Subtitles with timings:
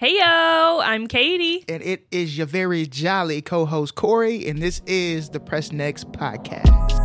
[0.00, 1.64] Heyo, I'm Katie.
[1.68, 6.12] And it is your very jolly co host, Corey, and this is the Press Next
[6.12, 6.97] podcast.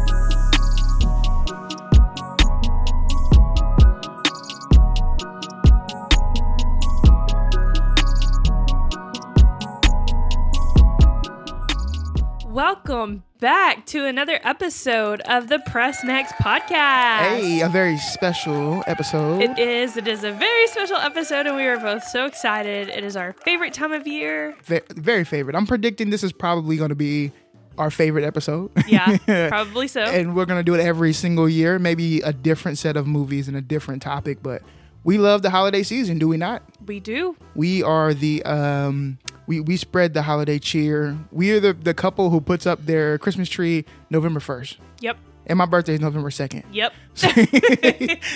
[12.86, 17.20] Welcome back to another episode of the Press Next podcast.
[17.40, 19.42] Hey, a very special episode.
[19.42, 19.96] It is.
[19.96, 22.90] It is a very special episode, and we are both so excited.
[22.90, 24.58] It is our favorite time of year.
[24.66, 25.56] Ve- very favorite.
[25.56, 27.32] I'm predicting this is probably going to be
[27.78, 28.70] our favorite episode.
[28.86, 29.16] Yeah,
[29.48, 30.02] probably so.
[30.02, 33.48] and we're going to do it every single year, maybe a different set of movies
[33.48, 34.62] and a different topic, but
[35.06, 36.64] we love the holiday season, do we not?
[36.86, 37.38] we do.
[37.56, 41.18] We are the um we we spread the holiday cheer.
[41.32, 44.78] We are the the couple who puts up their Christmas tree November 1st.
[45.02, 45.18] Yep.
[45.46, 46.64] And my birthday is November 2nd.
[46.72, 46.94] Yep.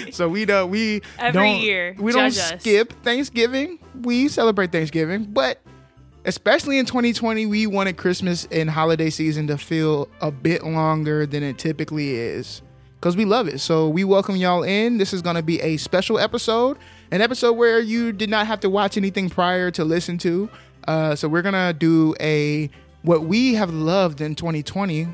[0.13, 2.59] so we don't we Every don't, year, we don't us.
[2.59, 3.79] skip Thanksgiving.
[4.01, 5.61] We celebrate Thanksgiving, but
[6.25, 11.43] especially in 2020, we wanted Christmas and holiday season to feel a bit longer than
[11.43, 12.61] it typically is
[12.99, 13.59] because we love it.
[13.59, 14.97] So we welcome y'all in.
[14.97, 16.77] This is going to be a special episode,
[17.11, 20.49] an episode where you did not have to watch anything prior to listen to.
[20.87, 22.69] Uh, so we're gonna do a
[23.03, 25.07] what we have loved in 2020.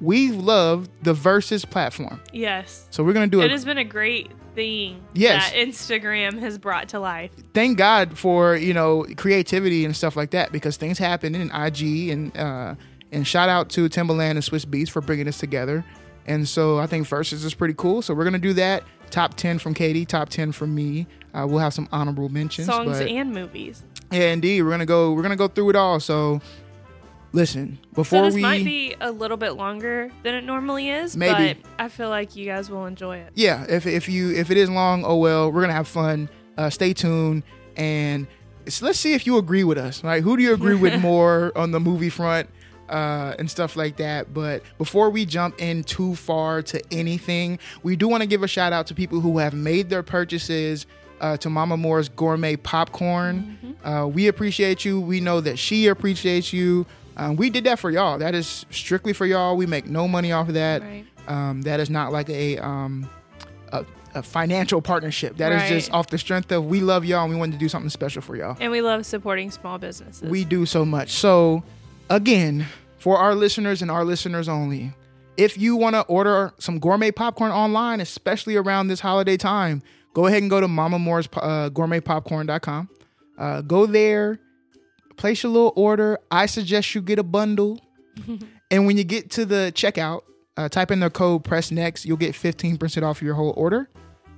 [0.00, 2.20] We've loved the Verzuz platform.
[2.32, 2.86] yes.
[2.90, 5.50] So we're gonna do It It has been a great thing Yes.
[5.50, 7.30] that Instagram has brought to life.
[7.54, 12.10] thank God for you know creativity and stuff like that because things happen in IG
[12.10, 12.74] and uh,
[13.12, 15.84] and shout out to Timbaland and Swizz Beatz for bringing us together.
[16.26, 18.02] And so I think Verzuz is pretty cool.
[18.02, 18.82] So we're gonna do that.
[19.10, 21.06] Top ten from Katie, top ten from me.
[21.32, 22.66] Uh, we'll have some honorable mentions.
[22.66, 23.84] Songs but, and movies.
[24.12, 25.12] Yeah, indeed, we're gonna go.
[25.12, 26.00] We're gonna go through it all.
[26.00, 26.40] So
[27.32, 31.16] listen, So before this we might be a little bit longer than it normally is,
[31.16, 31.60] Maybe.
[31.60, 33.30] but I feel like you guys will enjoy it.
[33.34, 36.28] yeah, if if you if it is long, oh well, we're gonna have fun.
[36.56, 37.42] Uh, stay tuned
[37.76, 38.26] and
[38.80, 40.02] let's see if you agree with us.
[40.02, 42.48] Right, who do you agree with more on the movie front
[42.88, 44.32] uh, and stuff like that?
[44.32, 48.48] But before we jump in too far to anything, we do want to give a
[48.48, 50.86] shout out to people who have made their purchases.
[51.20, 53.76] Uh, to Mama Moore's gourmet popcorn.
[53.84, 55.00] Uh, we appreciate you.
[55.00, 56.84] We know that she appreciates you.
[57.16, 58.18] Um, we did that for y'all.
[58.18, 59.56] That is strictly for y'all.
[59.56, 60.82] We make no money off of that.
[60.82, 61.06] Right.
[61.26, 63.08] Um, that is not like a um,
[63.72, 65.38] a, a financial partnership.
[65.38, 65.68] That is Right.
[65.70, 68.20] just off the strength of we love y'all and we wanted to do something special
[68.20, 68.56] for y'all.
[68.60, 70.28] And we love supporting small businesses.
[70.28, 71.12] We do so much.
[71.12, 71.62] So,
[72.10, 72.66] again,
[72.98, 74.92] for our listeners and our listeners only,
[75.38, 79.82] if you want to order some gourmet popcorn online, especially around this holiday time,
[80.16, 82.88] go ahead and go to Mama Moore's uh, gourmetpopcorn.com.
[83.36, 84.40] Uh, go there,
[85.18, 86.18] place your little order.
[86.30, 87.78] I suggest you get a bundle.
[88.70, 90.22] and when you get to the checkout,
[90.56, 92.06] uh, type in the code press next.
[92.06, 93.90] You'll get 15% off your whole order.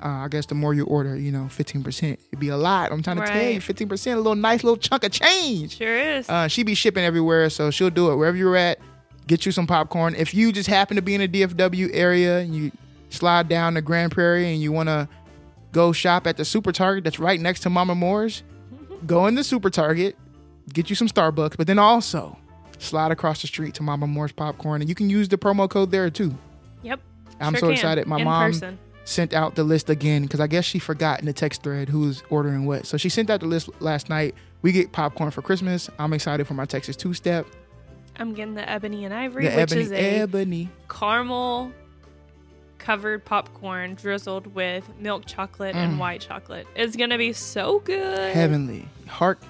[0.02, 2.12] Uh, I guess the more you order, you know, 15%.
[2.12, 2.90] It'd be a lot.
[2.90, 5.76] I'm trying to tell you, 15%, a little nice little chunk of change.
[5.76, 6.28] Sure is.
[6.28, 8.80] Uh, she be shipping everywhere, so she'll do it wherever you're at.
[9.28, 10.16] Get you some popcorn.
[10.16, 12.72] If you just happen to be in a DFW area, and you
[13.10, 15.08] slide down to Grand Prairie and you want to
[15.72, 18.42] go shop at the Super Target that's right next to Mama Moore's,
[19.06, 20.16] go in the Super Target,
[20.72, 22.38] get you some Starbucks, but then also
[22.78, 25.90] slide across the street to Mama Moore's popcorn, and you can use the promo code
[25.90, 26.34] there too.
[26.82, 27.00] yep.
[27.40, 27.74] I'm Sure so can.
[27.74, 28.06] excited.
[28.06, 28.78] My In mom person.
[29.04, 32.22] sent out the list again because I guess she forgot in the text thread who's
[32.30, 32.84] ordering what.
[32.86, 34.34] So she sent out the list last night.
[34.62, 35.88] We get popcorn for Christmas.
[36.00, 37.46] I'm excited for my Texas two step.
[38.16, 40.68] I'm getting the ebony and ivory, The which ebony, is a ebony.
[40.88, 41.72] caramel
[42.78, 45.78] covered popcorn drizzled with milk chocolate Mm.
[45.84, 46.66] and white chocolate.
[46.76, 48.34] It's gonna be so good.
[48.34, 48.88] heavenly.
[49.06, 49.40] Hark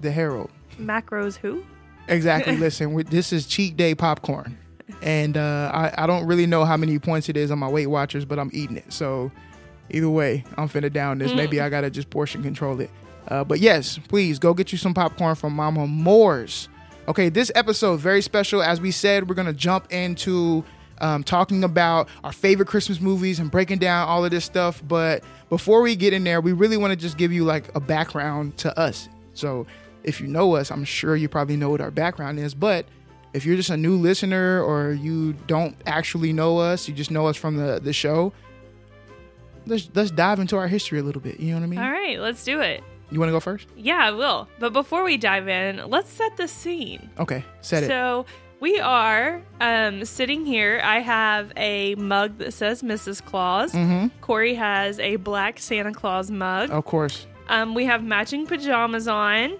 [0.00, 0.50] the herald.
[0.78, 1.64] Macros who?
[2.08, 2.56] Exactly.
[2.58, 4.58] Listen, we, this is cheat day popcorn,
[5.02, 7.86] and uh, I I don't really know how many points it is on my Weight
[7.86, 8.92] Watchers, but I'm eating it.
[8.92, 9.30] So
[9.90, 11.32] either way, I'm finna down this.
[11.34, 12.90] Maybe I gotta just portion control it.
[13.28, 16.68] Uh, but yes, please go get you some popcorn from Mama Moore's.
[17.08, 18.62] Okay, this episode very special.
[18.62, 20.64] As we said, we're gonna jump into
[20.98, 24.82] um, talking about our favorite Christmas movies and breaking down all of this stuff.
[24.86, 27.80] But before we get in there, we really want to just give you like a
[27.80, 29.08] background to us.
[29.34, 29.66] So
[30.02, 32.54] if you know us, I'm sure you probably know what our background is.
[32.54, 32.86] But
[33.32, 37.26] if you're just a new listener or you don't actually know us, you just know
[37.26, 38.32] us from the the show.
[39.66, 41.40] Let's let's dive into our history a little bit.
[41.40, 41.78] You know what I mean?
[41.80, 42.82] All right, let's do it.
[43.10, 43.68] You want to go first?
[43.76, 44.48] Yeah, I will.
[44.58, 47.10] But before we dive in, let's set the scene.
[47.18, 47.86] Okay, set it.
[47.86, 48.26] So
[48.64, 50.80] we are um, sitting here.
[50.82, 53.22] I have a mug that says Mrs.
[53.22, 53.72] Claus.
[53.72, 54.18] Mm-hmm.
[54.22, 56.70] Corey has a black Santa Claus mug.
[56.70, 57.26] Of course.
[57.50, 59.58] Um, we have matching pajamas on.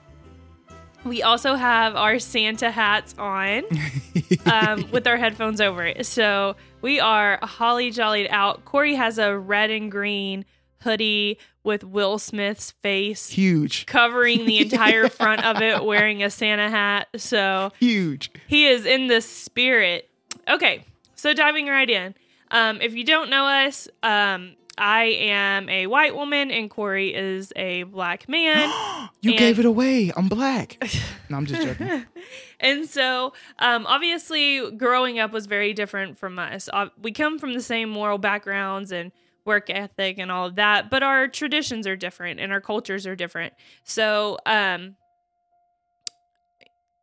[1.05, 3.65] We also have our Santa hats on
[4.47, 6.07] um, with our headphones over it.
[6.07, 8.65] So we are holly jollied out.
[8.65, 10.47] Corey has a red and green
[10.83, 13.87] hoodie with Will Smith's face Huge.
[13.87, 17.09] covering the entire front of it, wearing a Santa hat.
[17.17, 18.31] So Huge.
[18.47, 20.09] he is in the spirit.
[20.49, 20.85] Okay,
[21.15, 22.15] so diving right in.
[22.51, 27.53] Um, if you don't know us, um, I am a white woman and Corey is
[27.57, 28.69] a black man.
[29.23, 30.13] You And- gave it away.
[30.15, 30.77] I'm black.
[31.31, 32.05] No, I'm just joking.
[32.61, 36.69] and so, um, obviously, growing up was very different from us.
[36.71, 39.11] Uh, we come from the same moral backgrounds and
[39.45, 43.17] work ethic and all of that, but our traditions are different and our cultures are
[43.17, 43.53] different.
[43.85, 44.97] So, um,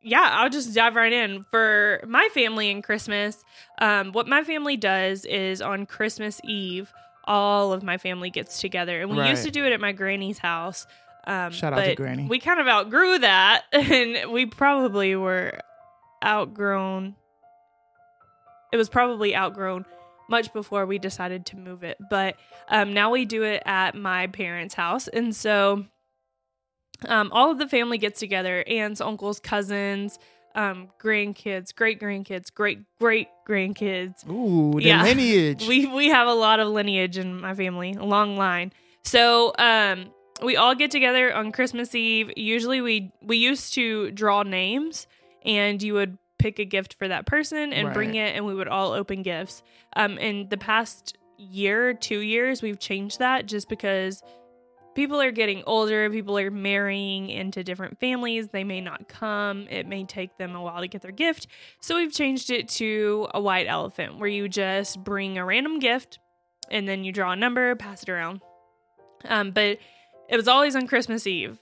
[0.02, 1.46] yeah, I'll just dive right in.
[1.52, 3.44] For my family and Christmas,
[3.80, 6.92] um, what my family does is on Christmas Eve,
[7.26, 10.40] all of my family gets together, and we used to do it at my granny's
[10.40, 10.88] house.
[11.28, 12.26] Um, Shout out to Granny.
[12.28, 15.60] We kind of outgrew that, and we probably were
[16.26, 17.16] outgrown.
[18.74, 19.86] It was probably outgrown
[20.32, 22.38] much before we decided to move it, but
[22.70, 25.86] um, now we do it at my parents' house, and so
[27.08, 30.20] um, all of the family gets together aunts uncles cousins
[30.54, 35.04] um, grandkids great grandkids great great grandkids Ooh, the Yeah.
[35.04, 35.66] lineage.
[35.72, 38.72] we we have a lot of lineage in my family a long line.
[39.04, 40.12] So um
[40.44, 42.32] we all get together on christmas eve.
[42.36, 45.08] Usually we we used to draw names
[45.46, 48.68] and you would pick a gift for that person and bring it and we would
[48.68, 49.64] all open gifts.
[49.96, 54.22] Um in the past year two years we've changed that just because
[54.94, 58.50] people are getting older people are marrying into different families.
[58.50, 59.68] They may not come.
[59.70, 61.48] It may take them a while to get their gift.
[61.80, 66.20] So we've changed it to a white elephant where you just bring a random gift
[66.70, 68.42] and then you draw a number pass it around.
[69.26, 69.78] Um, but
[70.30, 71.60] it was always on christmas eve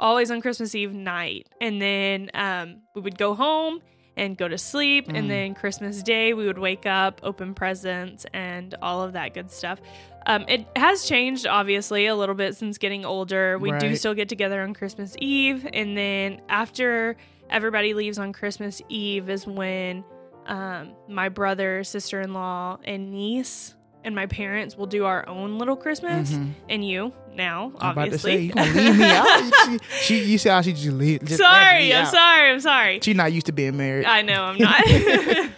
[0.00, 1.48] always on christmas eve night.
[1.60, 3.82] And then um, we would go home
[4.20, 5.08] and go to sleep.
[5.08, 5.18] Mm.
[5.18, 9.50] and then christmas day we would wake up open presents and all of that good
[9.50, 9.80] stuff.
[10.26, 13.58] Um, it has changed obviously a little bit since getting older.
[13.58, 15.66] We do still get together on christmas eve.
[15.72, 17.16] And then after
[17.48, 20.04] everybody leaves on christmas eve is when
[20.46, 23.74] um, my brother sister-in-law and niece
[24.04, 26.52] and my parents will do our own little christmas Mhm.
[26.68, 29.52] and you now I'm about to say obviously you leave me out.
[30.02, 31.24] She, she, you see how she just leave.
[31.24, 32.10] Just sorry i'm out.
[32.12, 34.06] sorry i'm sorry She's not used to being married.
[34.06, 34.82] I know I'm not.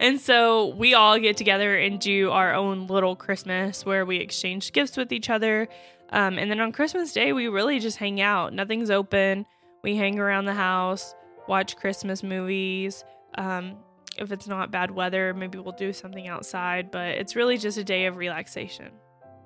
[0.00, 4.72] and so we all get together and do our own little Christmas where we exchange
[4.72, 5.68] gifts with each other.
[6.10, 8.52] Um, and then on Christmas Day, we really just hang out.
[8.54, 9.44] Nothing's open.
[9.82, 11.14] We hang around the house,
[11.48, 13.04] watch Christmas movies.
[13.36, 13.76] Um,
[14.20, 17.84] if it's not bad weather, maybe we'll do something outside, but it's really just a
[17.84, 18.90] day of relaxation.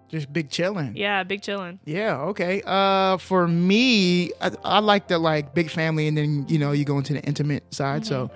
[0.08, 0.96] just big chilling.
[0.96, 1.80] Yeah, big chilling.
[1.84, 2.62] Yeah, okay.
[2.64, 6.84] Uh, for me, I, I like the like big family, and then you know you
[6.84, 8.04] go into the intimate side.
[8.06, 8.30] So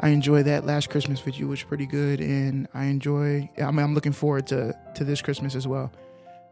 [0.00, 0.64] I enjoy that.
[0.66, 3.50] Last Christmas with you was pretty good, and I enjoy.
[3.58, 5.90] I mean, I'm looking forward to to this Christmas as well.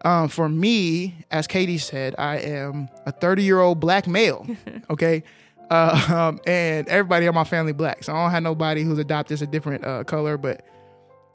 [0.05, 4.47] Um, for me, as Katie said, I am a 30 year old black male.
[4.91, 5.23] Okay.
[5.71, 9.41] Uh, um, and everybody in my family black, so I don't have nobody who's adopted
[9.43, 10.65] a different uh, color, but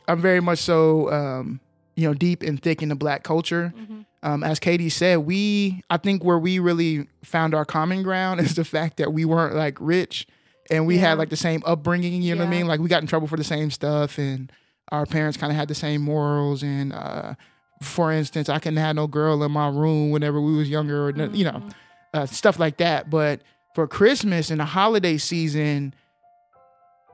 [0.07, 1.59] I'm very much so, um,
[1.95, 4.05] you know, deep and thick in the black culture Mhm.
[4.23, 8.55] um, as Katie said, we I think where we really found our common ground is
[8.55, 10.25] the fact that we weren't like rich
[10.71, 11.09] and we Yeah.
[11.09, 12.21] had like the same upbringing.
[12.23, 12.67] You know what I mean?
[12.67, 14.51] Like we got in trouble for the same stuff, and
[14.91, 16.63] our parents kind of had the same morals.
[16.63, 17.35] And uh,
[17.81, 21.11] for instance, I couldn't have no girl in my room whenever we was younger, or
[21.11, 21.71] you know, Mhm.
[22.13, 23.09] uh, stuff like that.
[23.09, 23.41] But
[23.73, 25.93] for Christmas and the holiday season,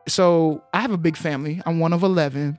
[0.07, 1.61] so I have a big family.
[1.65, 2.57] I'm one of 11.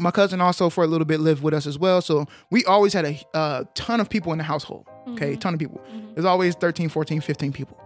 [0.00, 2.00] My cousin also for a little bit lived with us as well.
[2.00, 4.86] So we always had a uh, ton of people in the household.
[5.08, 5.40] Okay, Mhm.
[5.40, 5.80] ton of people.
[5.92, 6.14] Mhm.
[6.14, 7.78] There's always 13, 14, 15 people.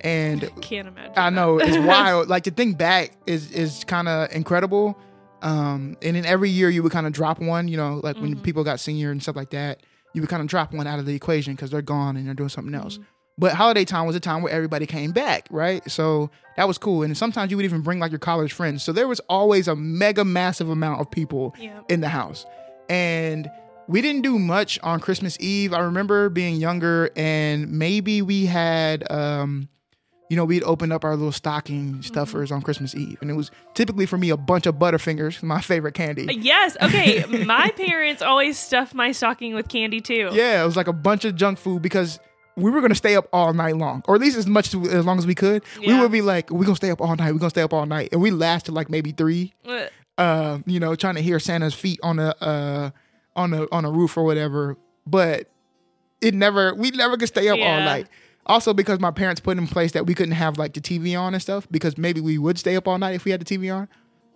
[0.00, 1.12] And Can't imagine.
[1.16, 1.32] I that.
[1.32, 2.28] know it's wild.
[2.28, 4.98] Like to think back is is kind of incredible.
[5.40, 7.68] Um, and then every year you would kind of drop one.
[7.68, 8.42] You know, like when Mhm.
[8.42, 11.06] people got senior and stuff like that, you would kind of drop one out of
[11.06, 12.98] the equation because they're gone and they're doing something else.
[12.98, 13.04] Mhm.
[13.36, 15.88] But holiday time was a time where everybody came back, right?
[15.90, 17.02] So that was cool.
[17.02, 18.82] And sometimes you would even bring like your college friends.
[18.84, 21.80] So there was always a mega massive amount of people Yeah.
[21.88, 22.46] in the house.
[22.88, 23.50] And
[23.88, 25.72] we didn't do much on Christmas Eve.
[25.74, 29.68] I remember being younger and maybe we had um
[30.30, 33.18] you know, we'd open up our little stocking stuffers on Christmas Eve.
[33.20, 36.26] And it was typically for me a bunch of Butterfingers, my favorite candy.
[36.40, 36.76] Yes.
[36.80, 37.24] Okay.
[37.44, 40.30] my parents always stuff my stocking with candy too.
[40.32, 42.18] Yeah, it was like a bunch of junk food because
[42.56, 45.04] we were gonna stay up all night long, or at least as much as, as
[45.04, 45.62] long as we could.
[45.80, 47.32] We would be like, we're gonna stay up all night.
[47.32, 49.52] We're gonna stay up all night, and we lasted like maybe three.
[50.16, 52.90] Uh, you know, trying to hear Santa's feet on the uh
[53.36, 54.76] on the on a roof or whatever.
[55.06, 55.50] But
[56.20, 58.06] it never, we never could stay up all night.
[58.46, 61.34] Also, because my parents put in place that we couldn't have like the TV on
[61.34, 63.74] and stuff, because maybe we would stay up all night if we had the TV
[63.74, 63.88] on.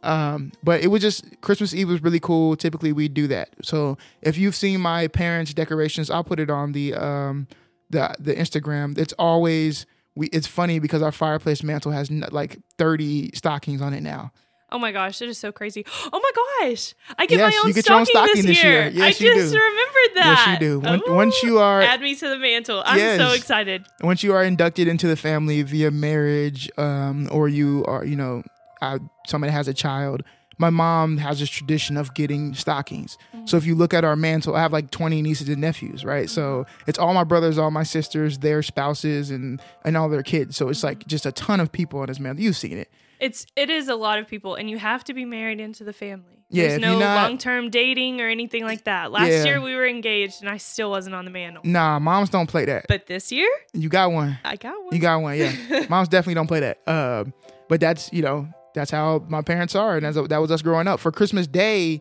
[0.02, 2.56] Um, but it was just Christmas Eve was really cool.
[2.56, 3.50] Typically, we do that.
[3.62, 7.48] So if you've seen my parents' decorations, I'll put it on the um
[7.90, 8.96] the the Instagram.
[8.98, 10.26] It's always we.
[10.28, 14.32] It's funny because our fireplace mantle has n- like thirty stockings on it now.
[14.70, 15.84] Oh my gosh, it is so crazy.
[16.12, 18.56] Oh my gosh, I get Yes, my own you get your own stocking, stocking this
[18.56, 18.72] this year.
[18.82, 18.88] year.
[18.92, 19.58] Yes, I you just do.
[19.58, 20.58] remembered Yes, that.
[20.60, 20.80] you do.
[20.80, 22.82] When- Ooh, once you are- add me to the mantle.
[22.84, 23.86] I'm so excited.
[24.02, 28.42] once you are inducted into the family via marriage um, or you are you know
[28.82, 30.22] uh, somebody has a child
[30.58, 34.54] my mom has this tradition of getting stockings so if you look at our mantle
[34.56, 37.82] i have like 20 nieces and nephews right so it's all my brothers all my
[37.84, 41.70] sisters their spouses and and all their kids so it's like just a ton of
[41.72, 44.70] people on this mantle you've seen it It's it is a lot of people, and
[44.70, 46.36] you have to be married into the family.
[46.50, 49.10] Yeah, There's no long term dating or anything like that.
[49.10, 49.44] Last Yeah.
[49.44, 51.62] year we were engaged, and I still wasn't on the mantle.
[51.64, 54.94] nah moms don't play that But this year, you got one I got one.
[54.94, 55.52] You got one, yeah.
[55.90, 56.78] Moms definitely don't play that.
[56.86, 57.24] Uh,
[57.68, 60.86] but that's you know that's how my parents are, and that's, that was us growing
[60.88, 61.00] up.
[61.00, 62.00] For Christmas Day,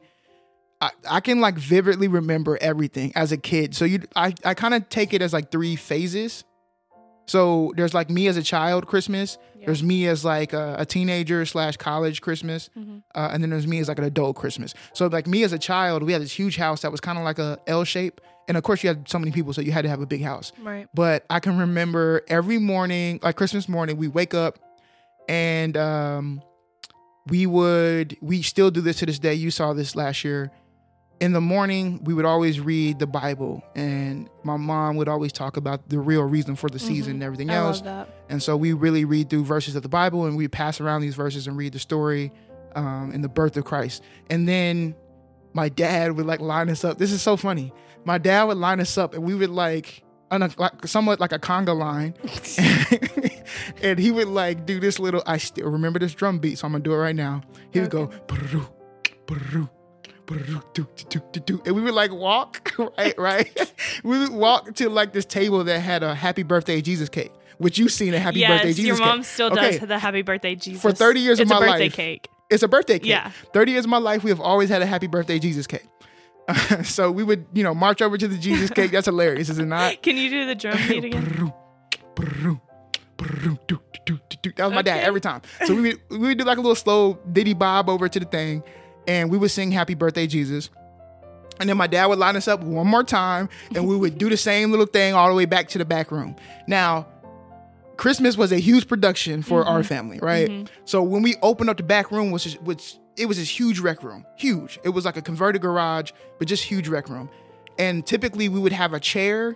[0.81, 3.75] I, I can like vividly remember everything as a kid.
[3.75, 6.43] So you, I, I kind of take it as like three phases.
[7.25, 9.37] So there's like me as a child Christmas.
[9.59, 9.65] Yeah.
[9.65, 13.01] There's me as like a, a teenager slash college Christmas, Mhm.
[13.15, 14.73] uh, and then there's me as like an adult Christmas.
[14.93, 17.23] So like me as a child, we had this huge house that was kind of
[17.25, 19.81] like a L shape, and of course you had so many people, so you had
[19.81, 20.87] to have a big house Right.
[20.93, 24.57] but I can remember every morning, like Christmas morning, we wake up
[25.27, 26.41] and um,
[27.29, 29.33] we would, we still do this to this day.
[29.33, 30.51] You saw this last year.
[31.19, 35.57] In the morning, we would always read the Bible, and my mom would always talk
[35.57, 37.81] about the real reason for the season and everything I else.
[38.29, 41.15] And so we really read through verses of the Bible and we pass around these
[41.15, 42.31] verses and read the story
[42.75, 44.03] um, and the birth of Christ.
[44.29, 44.95] And then
[45.53, 46.99] my dad would like line us up.
[46.99, 47.73] This is so funny.
[48.05, 51.31] My dad would line us up and we would like, on a, like somewhat like
[51.31, 52.13] a conga line.
[53.81, 56.71] and he would like do this little, I still remember this drum beat, so I'm
[56.73, 57.41] gonna do it right now.
[57.71, 58.67] He would go, "Brrroo,
[59.25, 59.69] brrroo,
[60.25, 63.73] brrroo, doo, doo, doo, doo," and we would like walk, right, right?
[64.03, 67.77] we would walk to like this table that had a happy birthday Jesus cake, which
[67.77, 69.05] you've seen a happy yes, birthday Jesus Yes, your cake.
[69.05, 69.77] mom still Okay.
[69.79, 70.81] does the happy birthday Jesus.
[70.81, 71.93] For 30 years of it's my a birthday life.
[71.93, 72.29] cake.
[72.49, 73.09] It's a birthday cake.
[73.09, 73.31] Yeah.
[73.53, 75.85] 30 years of my life, we have always had a happy birthday Jesus cake.
[76.83, 78.91] so we would, you know, march over to the Jesus cake.
[78.91, 80.01] That's hilarious, is it not?
[80.01, 81.51] Can you do the drum beat again?
[84.55, 85.41] That was my dad every time.
[85.65, 88.25] So we would, we would do like a little slow diddy bob over to the
[88.25, 88.63] thing,
[89.07, 90.69] and we would sing Happy Birthday Jesus.
[91.59, 94.29] And then my dad would line us up one more time, and we would do
[94.29, 96.35] the same little thing all the way back to the back room.
[96.67, 97.07] Now,
[97.97, 100.47] Christmas was a huge production for our family, right?
[100.47, 100.67] Mhm.
[100.85, 103.79] So when we opened up the back room, which is which it was this huge
[103.79, 104.79] rec room, huge.
[104.83, 107.27] It was like a converted garage, but just huge rec room.
[107.79, 109.55] And typically we would have a chair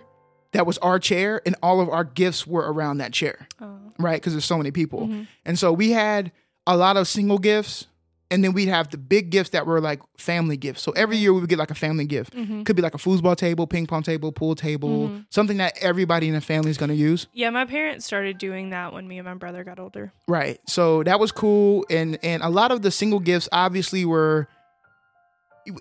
[0.52, 3.78] that was our chair, and all of our gifts were around that chair, Oh.
[3.98, 4.20] right?
[4.20, 5.26] Because there's so many people, Mhm.
[5.44, 6.30] and so we had
[6.66, 7.86] a lot of single gifts,
[8.30, 10.80] and then we'd have the big gifts that were like family gifts.
[10.82, 12.34] So every year we would get like a family gift.
[12.34, 12.64] Mhm.
[12.64, 15.26] Could be like a foosball table, ping pong table, pool table, Mhm.
[15.28, 17.26] something that everybody in the family is going to use.
[17.34, 20.12] Yeah, my parents started doing that when me and my brother got older.
[20.28, 20.60] Right.
[20.66, 24.48] So that was cool, and and a lot of the single gifts obviously were.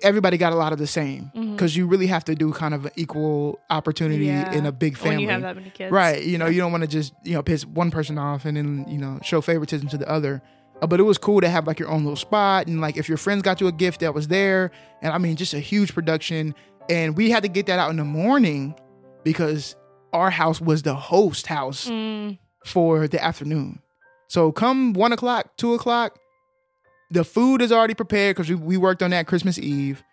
[0.03, 2.85] Everybody got a lot of the same because you really have to do kind of
[2.85, 4.51] an equal opportunity Yeah.
[4.53, 5.15] in a big family.
[5.17, 5.91] When you have that many kids.
[5.91, 6.23] Right.
[6.23, 8.85] You know, you don't want to just, you know, piss one person off and then,
[8.87, 10.41] you know, show favoritism to the other.
[10.81, 12.67] Uh, but it was cool to have like your own little spot.
[12.67, 14.71] And like if your friends got you a gift that was there.
[15.01, 16.53] And I mean, just a huge production.
[16.89, 18.75] And we had to get that out in the morning
[19.23, 19.75] because
[20.13, 23.79] our house was the host house Mm, for the afternoon.
[24.27, 26.17] So come one o'clock, two o'clock,
[27.11, 30.03] the food is already prepared because we, we worked on that Christmas Eve.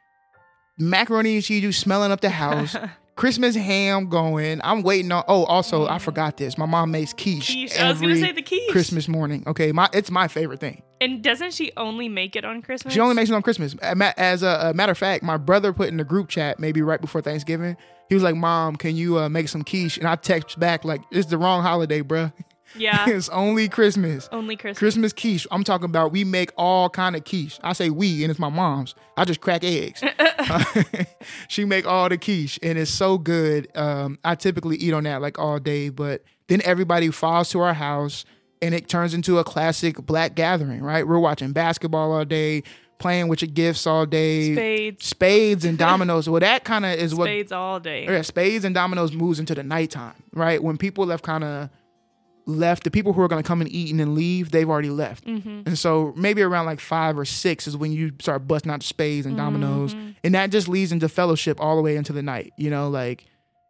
[0.79, 2.77] Macaroni and cheese, you smelling up the house.
[3.17, 4.61] Christmas ham going.
[4.63, 5.25] I'm waiting on.
[5.27, 6.57] Oh, also I forgot this.
[6.57, 7.77] My mom makes quiche, quiche.
[7.77, 8.71] I was gonna say the quiche.
[8.71, 9.43] Christmas morning.
[9.45, 10.85] Okay, my it's my favorite thing.
[11.01, 12.95] And doesn't she only make it on Christmas?
[12.95, 13.75] She only makes it on Christmas.
[13.83, 17.01] As a, a matter of fact, my brother put in the group chat maybe right
[17.01, 17.77] before Thanksgiving.
[18.09, 21.01] He was like, "Mom, can you uh, make some quiche?" And I text back like,
[21.11, 22.33] "It's the wrong holiday, bruh.
[22.77, 23.05] Yeah.
[23.09, 24.79] it's only Christmas." only Christmas.
[24.79, 25.47] Christmas quiche.
[25.51, 27.59] I'm talking about we make all kind of quiche.
[27.63, 28.95] I say we, and it's my mom's.
[29.17, 30.03] I just crack eggs.
[31.49, 33.69] she make all the quiche, and it's so good.
[33.77, 37.75] Um, I typically eat on that like all day, but then everybody falls to our
[37.75, 38.25] house,
[38.63, 40.83] and it turns into a classic black gathering.
[40.83, 41.07] Right?
[41.07, 42.63] We're watching basketball all day,
[42.99, 45.05] playing with your gifts all day, Spades.
[45.07, 46.29] spades and dominoes.
[46.29, 48.05] well, that kind of is what Spades all day.
[48.05, 50.63] yeah, spades and dominoes moves into the nighttime, right?
[50.63, 51.71] When people have kind of
[52.49, 54.91] left, the people who are going to come and eat and then leave, they've already
[54.91, 55.25] left.
[55.27, 55.63] Mm-hmm.
[55.67, 59.27] And so maybe around like five or six is when you start busting out spades
[59.27, 59.95] and dominoes.
[59.95, 60.11] Mm-hmm.
[60.25, 63.27] And that just leads into fellowship all the way into the night, you know, like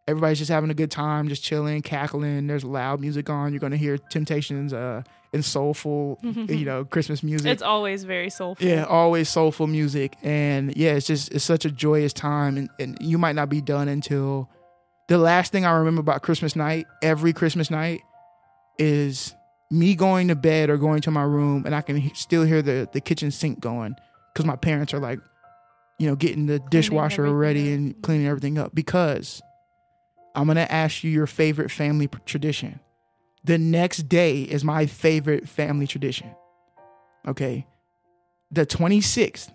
[0.07, 2.47] everybody's just having a good time, just chilling, cackling.
[2.47, 3.53] There's loud music on.
[3.53, 7.51] You're gonna hear Temptations uh, and soulful, you know, Christmas music.
[7.51, 8.65] It's always very soulful.
[8.65, 12.97] Yeah, always soulful music, and yeah, it's just it's such a joyous time, and, and
[12.99, 14.49] you might not be done until
[15.07, 18.01] the last thing I remember about Christmas night, every Christmas night,
[18.79, 19.35] is
[19.69, 22.61] me going to bed or going to my room, and I can he- still hear
[22.61, 23.95] the the kitchen sink going
[24.33, 25.19] because my parents are like,
[25.99, 27.77] you know, getting the dishwasher ready up.
[27.77, 29.41] and cleaning everything up because
[30.35, 32.79] I'm gonna ask you your favorite family p- tradition.
[33.43, 36.33] The next day is my favorite family tradition.
[37.27, 37.67] Okay.
[38.51, 39.51] The 26th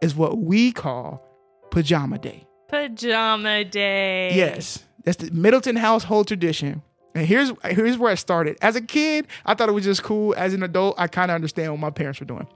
[0.00, 1.22] is what we call
[1.70, 2.46] pajama day.
[2.68, 4.32] Pajama day.
[4.34, 4.84] Yes.
[5.04, 6.82] That's the Middleton household tradition.
[7.14, 8.56] And here's here's where it started.
[8.62, 10.34] As a kid, I thought it was just cool.
[10.36, 12.46] As an adult, I kind of understand what my parents were doing.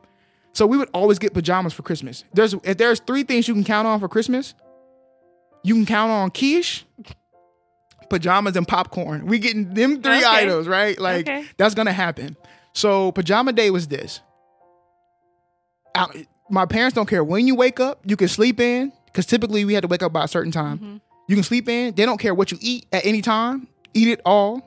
[0.52, 2.22] So we would always get pajamas for Christmas.
[2.32, 4.54] There's if there's three things you can count on for Christmas,
[5.64, 6.84] you can count on quiche,
[8.08, 9.26] pajamas, and popcorn.
[9.26, 10.24] We getting them three Okay.
[10.26, 10.96] items, right?
[11.00, 11.44] Like Okay.
[11.56, 12.36] that's gonna happen.
[12.74, 14.20] So pajama day was this.
[15.96, 16.16] Out-
[16.50, 18.00] my parents don't care when you wake up.
[18.04, 20.78] You can sleep in because typically we had to wake up by a certain time.
[20.78, 21.00] Mhm.
[21.28, 21.94] You can sleep in.
[21.94, 23.66] They don't care what you eat at any time.
[23.94, 24.62] Eat it all.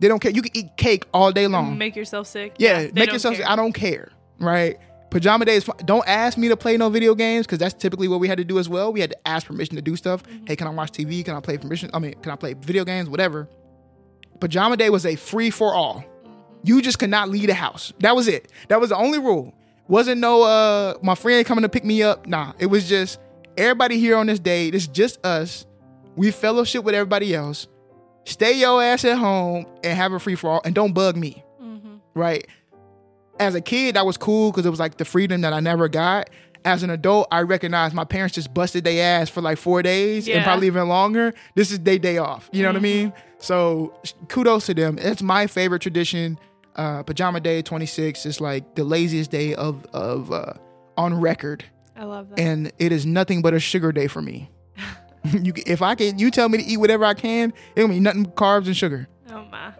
[0.00, 0.32] They don't care.
[0.32, 1.78] You can eat cake all day long.
[1.78, 2.54] Make yourself sick.
[2.58, 3.36] yeah, they make yourself.
[3.36, 3.48] care.
[3.48, 4.10] I don't care.
[4.40, 4.78] Right.
[5.10, 5.76] Pajama day is fine.
[5.84, 8.44] Don't ask me to play no video games because that's typically what we had to
[8.44, 8.92] do as well.
[8.92, 10.22] We had to ask permission to do stuff.
[10.22, 10.46] Mm-hmm.
[10.46, 11.22] Hey, can I watch TV?
[11.24, 11.90] Can I play permission?
[11.92, 13.10] I mean, can I play video games?
[13.10, 13.48] Whatever.
[14.40, 15.96] Pajama day was a free for all.
[15.96, 16.30] Mm-hmm.
[16.64, 17.92] You just could not leave the house.
[18.00, 18.50] That was it.
[18.68, 19.52] That was the only rule.
[19.86, 22.26] Wasn't no uh my friend coming to pick me up.
[22.26, 23.20] Nah, it was just
[23.56, 24.68] everybody here on this day.
[24.68, 25.66] It's just us.
[26.16, 27.68] We fellowship with everybody else.
[28.24, 31.42] Stay your ass at home and have a free for all and don't bug me.
[31.62, 32.00] Mhm.
[32.14, 32.46] Right.
[33.40, 35.88] As a kid, that was cool because it was like the freedom that I never
[35.88, 36.30] got.
[36.64, 40.28] As an adult, I recognize my parents just busted their ass for like four days
[40.28, 41.34] and probably even longer.
[41.56, 42.48] This is their day off.
[42.52, 42.82] You know what I Mhm.
[42.82, 43.12] mean?
[43.38, 43.92] So
[44.28, 44.96] kudos to them.
[45.00, 46.38] It's my favorite tradition.
[46.76, 50.52] Uh, pajama day 26 is like the laziest day of of uh,
[50.96, 51.64] on record,
[51.96, 52.38] I love that.
[52.38, 54.48] and it is nothing but a sugar day for me.
[55.42, 57.52] you, if I can, you tell me to eat whatever I can.
[57.76, 59.08] It'll be nothing but carbs and sugar.
[59.30, 59.72] oh my.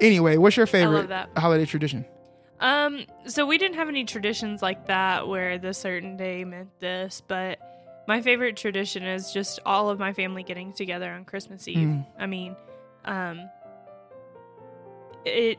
[0.00, 2.04] Anyway, what's your favorite holiday tradition?
[2.60, 7.22] Um, so we didn't have any traditions like that where the certain day meant this,
[7.26, 7.58] but
[8.08, 11.88] my favorite tradition is just all of my family getting together on Christmas Eve.
[11.88, 12.06] Mm.
[12.18, 12.56] I mean,
[13.04, 13.48] um,
[15.24, 15.58] it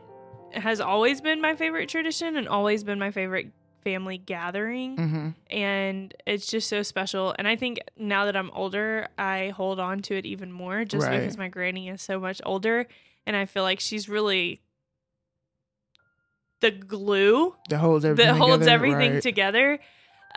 [0.53, 3.51] has always been my favorite tradition and always been my favorite
[3.83, 4.97] family gathering.
[4.97, 5.29] Mm-hmm.
[5.49, 7.33] And it's just so special.
[7.37, 11.05] And I think now that I'm older, I hold on to it even more just
[11.07, 11.19] Right.
[11.19, 12.85] because my granny is so much older.
[13.25, 14.61] And I feel like she's really
[16.61, 18.33] the glue That holds everything.
[18.33, 19.21] that holds together, everything right.
[19.23, 19.79] together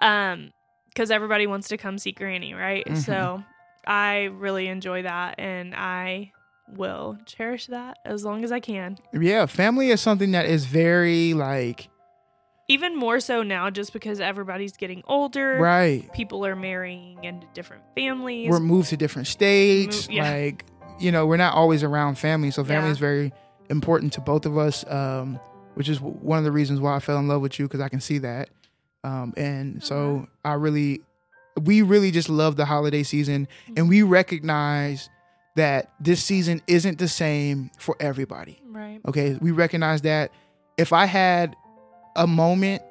[0.00, 0.52] um
[0.88, 2.96] because everybody wants to come see granny right Mhm.
[2.98, 3.42] so
[3.86, 6.30] i really enjoy that and i
[6.76, 11.34] will cherish that as long as i can Yeah, family is something that is very
[11.34, 11.88] like
[12.68, 16.10] even more so now just because everybody's getting older right.
[16.12, 20.08] people are marrying into different families We're moved to different states.
[20.08, 20.30] Move- yeah.
[20.30, 20.64] Like
[21.00, 22.92] you know, we're not always around family, so family Yeah.
[22.92, 23.32] is very
[23.70, 24.84] important to both of us.
[24.88, 25.40] Um,
[25.74, 27.88] which is one of the reasons why I fell in love with you because I
[27.88, 28.50] can see that.
[29.04, 31.00] Um, and so I really,
[31.62, 35.08] we really just love the holiday season, and we recognize
[35.56, 38.60] that this season isn't the same for everybody.
[38.68, 40.30] right Okay, we recognize that
[40.76, 41.56] if I had
[42.16, 42.82] a moment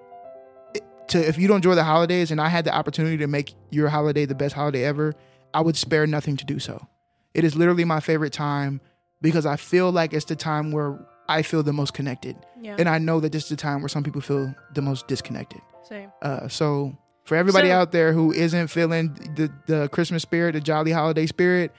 [1.09, 3.89] to, if you don't enjoy the holidays and I had the opportunity to make your
[3.89, 5.13] holiday the best holiday ever,
[5.53, 6.87] I would spare nothing to do so.
[7.33, 8.81] It is literally my favorite time
[9.21, 12.35] because I feel like it's the time where I feel the most connected.
[12.61, 15.07] yeah And I know that this is the time where some people feel the most
[15.07, 15.61] disconnected.
[15.87, 20.53] same Uh, so for everybody So- out there who isn't feeling the, the Christmas spirit,
[20.53, 21.71] the jolly holiday spirit,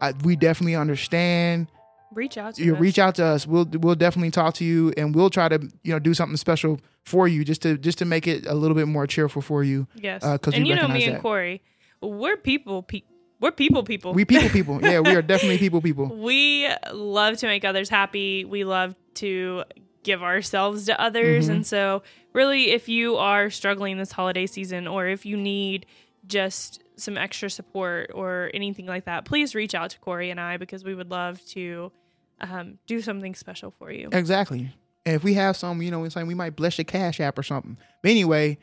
[0.00, 1.68] I, we definitely understand
[2.12, 2.80] reach out to you us.
[2.80, 3.46] reach out to us.
[3.46, 6.80] We'll we'll definitely talk to you, and we'll try to you know do something special
[7.04, 9.86] for you, just to just to make it a little bit more cheerful for you.
[9.96, 11.62] yes uh, 'cause and you know me recognize and corey
[12.00, 13.02] we're people pe-
[13.40, 16.06] we're people people We people, people, yeah, we are definitely people, people.
[16.06, 18.44] we love to make others happy.
[18.44, 19.62] We love to
[20.02, 21.48] give ourselves to others.
[21.48, 21.52] Mhm.
[21.52, 25.86] And so, really, if you are struggling this holiday season or if you need
[26.26, 30.56] just some extra support or anything like that, please reach out to Corey and I
[30.56, 31.92] because we would love to
[32.40, 34.08] um, do something special for you.
[34.12, 34.72] Exactly.
[35.06, 37.38] And if we have some, you know, it's like we might bless your cash app
[37.38, 37.76] or something.
[38.02, 38.58] But anyway,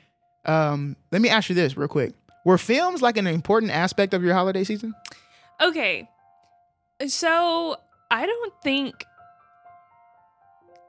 [0.46, 4.24] um, let me ask you this real quick: Were films like an important aspect of
[4.24, 4.94] your holiday season?
[5.62, 6.10] Okay.
[7.08, 7.78] So
[8.12, 9.06] I don't think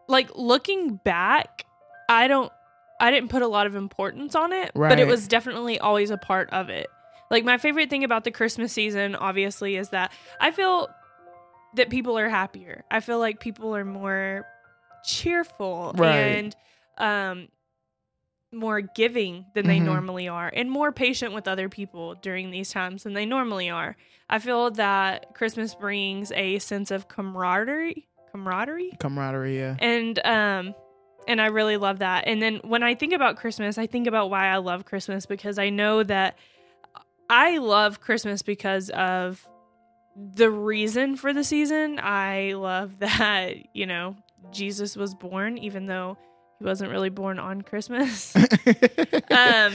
[0.08, 1.64] like looking back,
[2.08, 2.52] I don't
[3.00, 6.16] I didn't put a lot of importance on it, but it was definitely always a
[6.16, 6.88] part of it.
[7.30, 10.88] Like my favorite thing about the Christmas season, obviously, is that I feel
[11.74, 12.84] that people are happier.
[12.90, 14.46] I feel like people are more
[15.04, 16.10] cheerful Right.
[16.44, 16.56] and
[16.98, 17.48] um
[18.52, 19.84] more giving than they Mhm.
[19.84, 23.96] normally are and more patient with other people during these times than they normally are.
[24.30, 29.76] I feel that Christmas brings a sense of camaraderie, camaraderie Camaraderie, yeah.
[29.80, 30.74] and um
[31.28, 32.28] and I really love that.
[32.28, 35.58] And then when I think about Christmas, I think about why I love Christmas because
[35.58, 36.38] I know that
[37.28, 39.46] I love Christmas because of
[40.16, 41.98] the reason for the season.
[42.02, 44.16] I love that, you know,
[44.52, 46.16] Jesus was born even though
[46.58, 48.34] he wasn't really born on Christmas.
[49.30, 49.72] um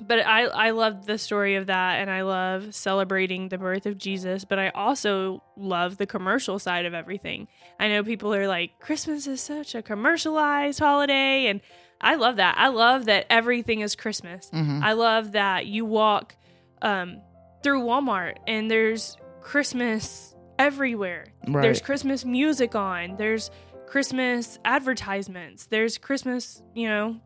[0.00, 3.98] but I I love the story of that and I love celebrating the birth of
[3.98, 7.48] Jesus, but I also love the commercial side of everything.
[7.78, 11.60] I know people are like Christmas is such a commercialized holiday and
[12.00, 12.56] I love that.
[12.58, 14.50] I love that everything is Christmas.
[14.52, 14.82] Mhm.
[14.82, 16.34] I love that you walk
[16.82, 17.20] um
[17.62, 21.26] through Walmart and there's Christmas everywhere.
[21.46, 21.62] Right.
[21.62, 23.16] There's Christmas music on.
[23.16, 23.50] There's
[23.86, 25.66] Christmas advertisements.
[25.66, 27.16] There's Christmas, you know,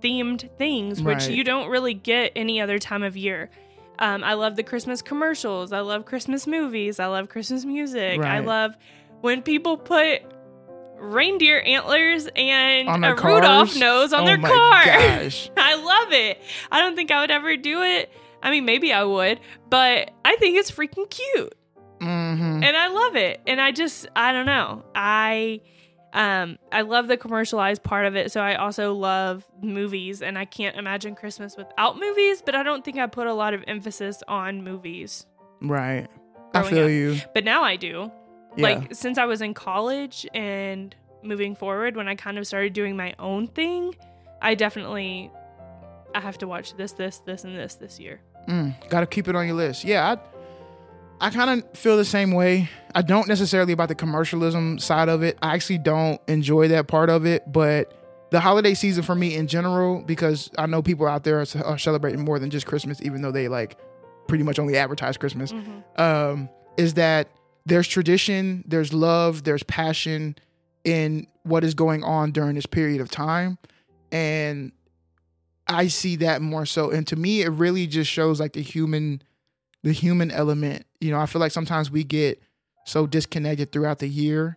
[0.00, 1.30] themed things, which Right.
[1.30, 3.50] you don't really get any other time of year.
[3.98, 5.72] Um, I love the Christmas commercials.
[5.72, 6.98] I love Christmas movies.
[7.00, 8.20] I love Christmas music.
[8.20, 8.76] I love
[9.20, 10.22] when people put
[10.98, 14.84] reindeer antlers and a their Rudolph nose on oh their my car.
[14.84, 15.50] gosh.
[15.56, 16.40] I love it.
[16.70, 18.10] I don't think I would ever do it.
[18.42, 21.54] I mean, maybe I would, but I think it's freaking cute
[22.00, 23.40] hmm and I love it.
[23.46, 24.84] And I just I don't know.
[24.94, 25.60] I
[26.12, 28.32] um I love the commercialized part of it.
[28.32, 32.84] So I also love movies and I can't imagine Christmas without movies, but I don't
[32.84, 35.26] think I put a lot of emphasis on movies.
[35.60, 36.06] Right.
[36.54, 36.90] I feel up.
[36.90, 37.18] you.
[37.34, 38.10] But now I do.
[38.56, 38.62] Yeah.
[38.62, 42.96] Like since I was in college and moving forward when I kind of started doing
[42.96, 43.94] my own thing,
[44.42, 45.30] I definitely
[46.14, 48.20] I have to watch this this this and this this year.
[48.48, 49.84] Mm, Got to keep it on your list.
[49.84, 52.68] Yeah, I I kind of feel the same way.
[52.94, 55.38] I don't necessarily about the commercialism side of it.
[55.42, 57.92] I actually don't enjoy that part of it, but
[58.30, 61.78] the holiday season for me in general, because I know people out there are, are
[61.78, 63.78] celebrating more than just Christmas, even though they like
[64.28, 66.00] pretty much only advertise Christmas, Mhm.
[66.00, 67.28] um, is that
[67.66, 70.36] there's tradition, there's love, there's passion
[70.84, 73.58] in what is going on during this period of time.
[74.12, 74.72] And
[75.66, 76.90] I see that more so.
[76.90, 79.20] And to me, it really just shows like the human,
[79.82, 80.86] the human element.
[81.00, 82.40] You know, I feel like sometimes we get
[82.84, 84.56] so disconnected throughout the year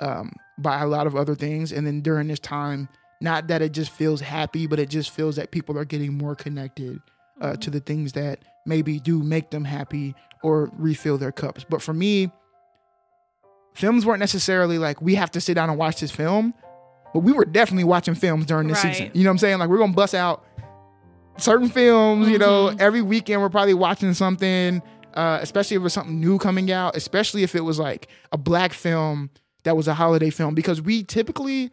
[0.00, 1.72] um, by a lot of other things.
[1.72, 2.88] And then during this time,
[3.20, 6.34] not that it just feels happy, but it just feels that people are getting more
[6.34, 7.00] connected
[7.40, 11.64] uh, to the things that maybe do make them happy or refill their cups.
[11.68, 12.30] But for me,
[13.76, 16.54] films weren't necessarily like we have to sit down and watch this film,
[17.12, 19.10] but we were definitely watching films during this season.
[19.14, 19.58] You know what I'm saying?
[19.58, 20.44] Like we're gonna bust out
[21.38, 22.28] certain films.
[22.28, 22.80] You know, Mhm.
[22.80, 24.82] every weekend we're probably watching something.
[25.14, 28.36] Uh, especially if it was something new coming out, especially if it was like a
[28.38, 29.30] black film
[29.62, 31.70] that was a holiday film, because we typically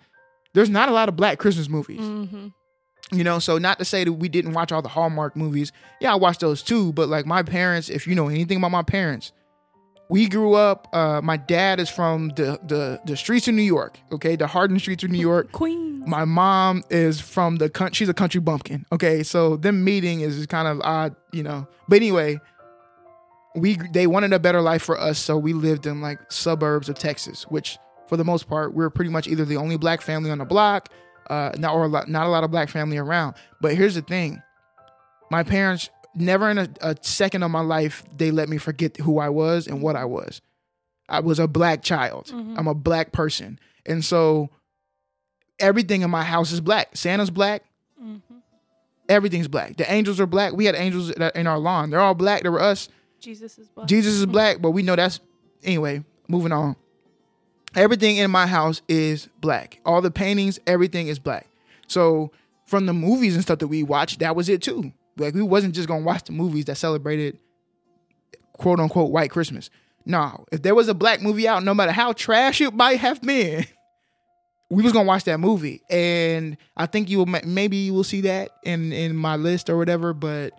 [0.53, 1.99] there's not a lot of black Christmas movies.
[1.99, 2.53] Mhm.
[3.11, 5.73] You know, so not to say that we didn't watch all the Hallmark movies.
[5.99, 8.81] Yeah, I watched those too, but like my parents, if you know anything about my
[8.81, 9.33] parents,
[10.13, 13.99] we grew up uh my dad is from the the the streets of New York,
[14.11, 14.35] okay?
[14.35, 15.51] The hardened streets of New York.
[15.51, 16.07] Queens.
[16.07, 17.95] My mom is from the country.
[17.95, 18.85] She's a country bumpkin.
[18.91, 21.67] Okay, so them meeting is kind of odd, you know.
[21.89, 22.39] But anyway,
[23.55, 26.95] we they wanted a better life for us, so we lived in like suburbs of
[26.95, 30.37] Texas, which for the most part we're pretty much either the only black family on
[30.37, 30.89] the block,
[31.31, 33.33] uh, not or a lot, not a lot of black family around.
[33.61, 34.43] But here's the thing,
[35.31, 39.19] my parents never in a, a second of my life they let me forget who
[39.19, 40.41] I was and what I was.
[41.09, 42.27] I was a black child.
[42.27, 42.57] Mhm.
[42.57, 44.49] I'm a black person, and so
[45.59, 46.95] everything in my house is black.
[46.95, 47.63] Santa's black.
[48.01, 48.21] Mhm.
[49.09, 49.75] Everything's black.
[49.77, 50.53] The angels are black.
[50.53, 51.89] We had angels in our lawn.
[51.89, 52.43] They're all black.
[52.43, 52.87] They were us.
[53.19, 53.87] Jesus is black.
[53.87, 55.19] Jesus is black, but we know that's
[55.63, 56.03] anyway.
[56.27, 56.75] Moving on.
[57.75, 59.79] Everything in my house is black.
[59.85, 61.47] All the paintings, everything is black.
[61.87, 62.31] So
[62.65, 64.93] from the movies and stuff that we watched, that was it too.
[65.17, 67.37] Like we wasn't just gonna watch the movies that celebrated
[68.53, 69.69] quote unquote white Christmas.
[70.05, 73.21] No, if there was a black movie out, no matter how trash it might have
[73.21, 73.65] been,
[74.69, 75.81] we was gonna watch that movie.
[75.89, 79.77] And I think you will maybe you will see that in in my list or
[79.77, 80.13] whatever.
[80.13, 80.53] But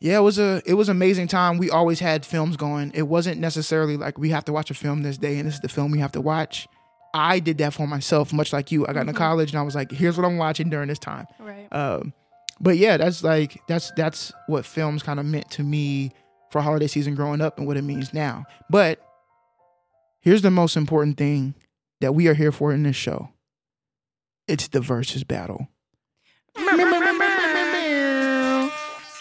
[0.00, 1.58] yeah, it was a it was amazing time.
[1.58, 2.90] We always had films going.
[2.94, 5.60] It wasn't necessarily like we have to watch a film this day and this is
[5.60, 6.66] the film we have to watch.
[7.12, 8.86] I did that for myself, much like you.
[8.86, 9.16] I got into Mhm.
[9.16, 11.26] college and I was like, here's what I'm watching during this time.
[11.40, 11.66] Right.
[11.72, 12.12] Um,
[12.60, 16.12] but yeah, that's like that's that's what films kind of meant to me
[16.50, 18.44] for holiday season growing up and what it means now.
[18.68, 19.00] But
[20.20, 21.54] here's the most important thing
[22.00, 23.30] that we are here for in this show.
[24.46, 25.68] It's the versus battle.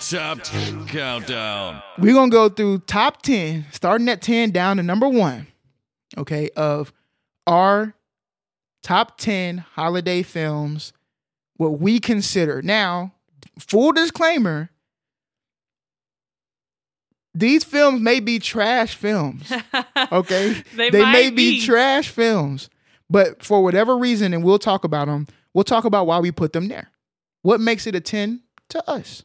[0.10, 1.84] Top 10 Countdown.
[2.00, 5.48] We're gonna go through top ten, starting at ten down to number one.
[6.18, 6.92] Okay, of
[7.46, 7.94] our
[8.82, 10.94] top ten holiday films,
[11.58, 12.64] what we consider.
[12.64, 13.14] Now,
[13.60, 14.70] full disclaimer.
[17.36, 19.52] These films may be trash films.
[20.12, 20.56] Okay.
[20.76, 21.60] They may might be.
[21.60, 21.66] be.
[21.66, 22.70] trash films,
[23.10, 26.54] but for whatever reason, and we'll talk about them, we'll talk about why we put
[26.54, 26.90] them there.
[27.44, 29.24] What makes it a 10 to us?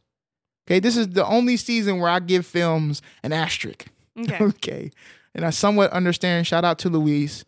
[0.68, 0.80] Okay.
[0.80, 3.86] This is the only season where I give films an asterisk.
[4.18, 4.38] Okay.
[4.44, 4.90] Okay.
[5.34, 7.44] And I somewhat understand, shout out to Luis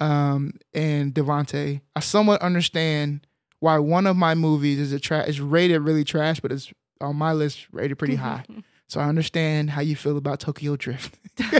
[0.00, 1.80] um, and Devante.
[1.94, 3.26] I somewhat understand
[3.60, 7.16] why one of my movies is a tra- is rated really trash, but it's on
[7.16, 8.44] my list rated pretty high.
[8.88, 11.18] So I understand how you feel about Tokyo Drift.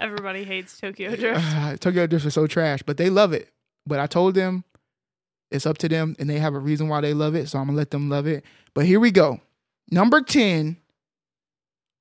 [0.00, 1.40] Everybody hates Tokyo Drift.
[1.44, 3.48] Uh, Tokyo Drift is so trash, but they love it.
[3.86, 4.62] But I told them
[5.50, 7.48] it's up to them and they have a reason why they love it.
[7.48, 8.44] So I'm to let them love it.
[8.72, 9.40] But here we go.
[9.90, 10.76] Number 10,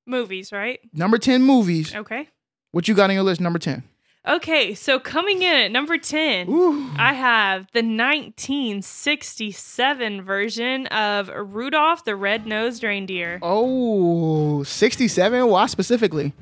[0.05, 0.79] Movies, right?
[0.93, 1.93] number 10 movies.
[1.95, 2.27] Okay.
[2.73, 3.83] What you got on your list, number 10?
[4.27, 6.87] Okay, so coming in at number 10, Ooh.
[6.95, 15.47] I have the 1967 version of Rudolph the Red-Nosed Reindeer Oh, 67?
[15.47, 16.33] Why specifically?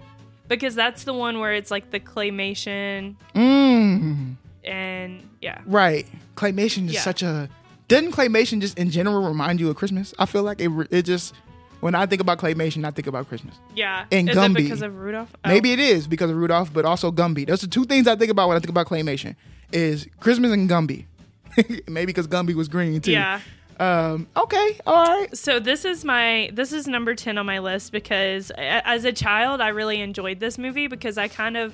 [0.49, 5.61] because that's the one where it's like the claymation Mm, and yeah.
[5.65, 6.05] right.
[6.35, 7.01] Claymation is Yeah.
[7.01, 7.47] such a.
[7.87, 10.13] Doesn't claymation just in general remind you of Christmas?
[10.19, 11.33] I feel like it, it just.
[11.79, 13.55] When I think about claymation, I think about Christmas.
[13.73, 14.05] Yeah.
[14.11, 14.51] And Is Gumby.
[14.51, 15.29] it because of Rudolph?
[15.45, 15.49] Oh.
[15.49, 17.47] Maybe it is because of Rudolph, but also Gumby.
[17.47, 19.35] Those are two things I think about when I think about claymation:
[19.71, 21.05] is Christmas and Gumby.
[21.87, 23.11] Maybe because Gumby was green too.
[23.11, 23.39] Yeah.
[23.79, 24.27] Um.
[24.35, 24.77] Okay.
[24.85, 25.35] All right.
[25.37, 29.61] So this is my this is number 10 on my list because as a child
[29.61, 31.73] I really enjoyed this movie because I kind of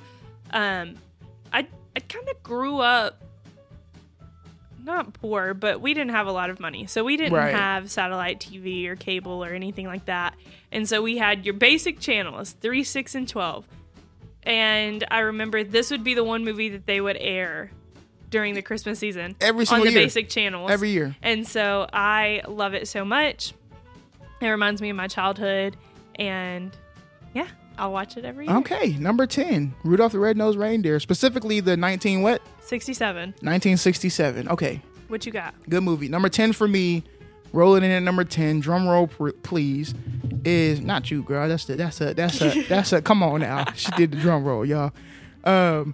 [0.51, 0.95] um
[1.51, 3.23] I I kind of grew up
[4.85, 6.85] not poor, but we didn't have a lot of money.
[6.85, 7.53] So we didn't Right.
[7.53, 10.35] have satellite TV or cable or anything like that.
[10.71, 13.67] And so we had your basic channels, 3, 6 and 12.
[14.43, 17.71] And I remember this would be the one movie that they would air
[18.29, 20.01] during the Christmas season Every on the year.
[20.01, 20.69] basic channels.
[20.69, 21.15] Every year.
[21.21, 23.53] And so I love it so much.
[24.41, 25.77] It reminds me of my childhood.
[26.15, 26.71] And
[27.33, 28.55] yeah, I'll watch it every year.
[28.57, 28.95] Okay.
[28.99, 32.41] Number ten, Rudolph the Red-Nosed Reindeer, specifically the 19 what?
[32.65, 33.29] 67.
[33.41, 34.49] 1967.
[34.49, 34.81] Okay.
[35.07, 35.53] What you got?
[35.69, 36.07] Good movie.
[36.09, 37.03] Number 10 for me,
[37.53, 39.93] rolling in at number 10, drum roll pr- please,
[40.43, 41.47] is not you, girl.
[41.47, 43.65] That's the that's a that's a that's a come on now.
[43.73, 44.91] She did the drum roll, y'all.
[45.43, 45.93] Um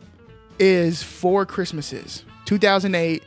[0.60, 2.24] is Four Christmases.
[2.46, 3.24] 2008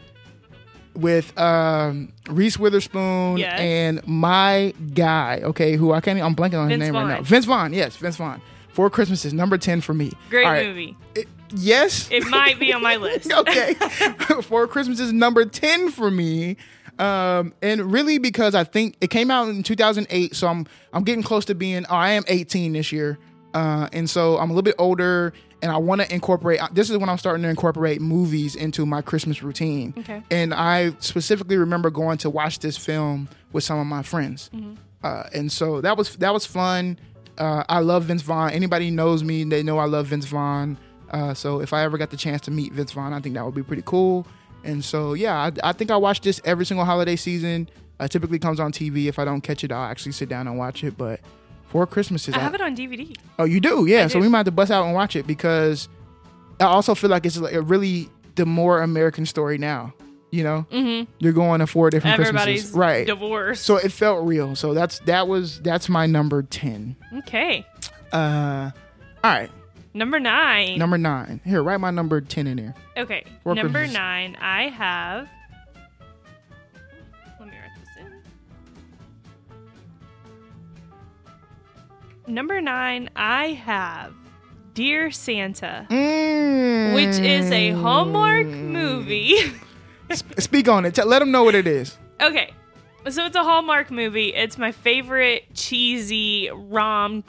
[0.94, 3.58] with um Reese Witherspoon Yes.
[3.60, 7.22] and my guy, okay, who I can't I'm blanking on his Vince name right now.
[7.22, 7.72] Vince Vaughn.
[7.74, 8.40] Yes, Vince Vaughn.
[8.68, 10.10] Four Christmases, number 10 for me.
[10.30, 10.66] Great All right.
[10.66, 10.96] movie.
[11.14, 12.08] It- yes.
[12.10, 13.32] It might be on my list.
[13.32, 13.74] okay.
[14.42, 16.56] Four Christmas is number 10 for me.
[16.98, 21.24] Um, and really because I think it came out in 2008, so I'm I'm getting
[21.24, 23.18] close to being oh, I am 18 this year.
[23.52, 26.98] Uh, and so I'm a little bit older and I want to incorporate this is
[26.98, 29.94] when I'm starting to incorporate movies into my Christmas routine.
[29.98, 30.22] Okay.
[30.30, 34.50] And I specifically remember going to watch this film with some of my friends.
[35.02, 36.98] Uh, and so that was that was fun.
[37.38, 38.50] Uh, I love Vince Vaughn.
[38.50, 40.78] Anybody knows me, they know I love Vince Vaughn.
[41.14, 43.44] Uh, so if I ever got the chance to meet Vince Vaughn, I think that
[43.44, 44.26] would be pretty cool.
[44.64, 47.68] And so yeah, I, I think I watch this every single holiday season.
[48.00, 49.06] Uh, typically comes on TV.
[49.06, 50.98] If I don't catch it, I'll actually sit down and watch it.
[50.98, 51.20] But
[51.68, 53.16] Four Christmases, I have it on DVD.
[53.38, 53.86] Oh, you do?
[53.86, 54.04] Yeah.
[54.04, 54.20] I so do.
[54.22, 55.88] we might have to bust out and watch it because
[56.60, 59.92] I also feel like it's like a really the more American story now.
[60.32, 61.08] You know, Mm-hmm.
[61.20, 63.06] you're going to four different Everybody's Christmases, right?
[63.06, 63.64] divorced.
[63.64, 64.56] So it felt real.
[64.56, 66.96] So that's that was that's my number ten.
[67.18, 67.64] okay.
[68.12, 68.70] Uh,
[69.22, 69.50] all right,
[69.96, 70.76] Number nine.
[70.78, 71.40] number nine.
[71.44, 72.74] Here, write my number ten in there.
[72.96, 73.24] okay.
[73.44, 75.28] Number nine, I have.
[77.38, 78.04] Let me write this
[82.26, 82.34] in.
[82.34, 84.12] Number nine, I have
[84.74, 86.94] Dear Santa, Mm.
[86.94, 89.36] which is a Hallmark movie.
[90.10, 90.96] Sp- Speak on it.
[91.04, 91.96] Let them know what it is.
[92.20, 92.52] Okay.
[93.08, 94.34] So it's a Hallmark movie.
[94.34, 97.22] It's my favorite cheesy rom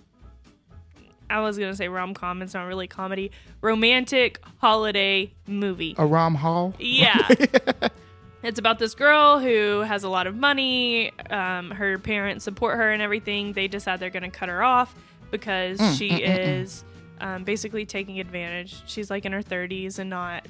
[1.29, 3.31] I was going to say rom-com, it's not really comedy.
[3.61, 5.95] Romantic holiday movie.
[5.97, 6.73] A Rom Hall.
[6.79, 7.27] Yeah.
[8.43, 11.11] it's about this girl who has a lot of money.
[11.29, 13.53] Um, her parents support her and everything.
[13.53, 14.93] They decide they're going to cut her off
[15.31, 16.83] because Mm, she is
[17.19, 18.83] um, basically taking advantage.
[18.85, 20.47] She's like in her 30s and not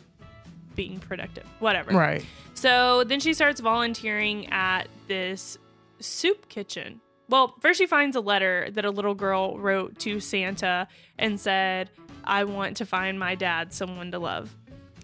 [0.75, 1.45] being productive.
[1.59, 1.91] Whatever.
[1.91, 2.25] Right.
[2.53, 5.57] So then she starts volunteering at this
[5.99, 6.99] soup kitchen.
[7.29, 11.89] Well, first she finds a letter that a little girl wrote to Santa and said,
[12.23, 14.55] I want to find my dad someone to love.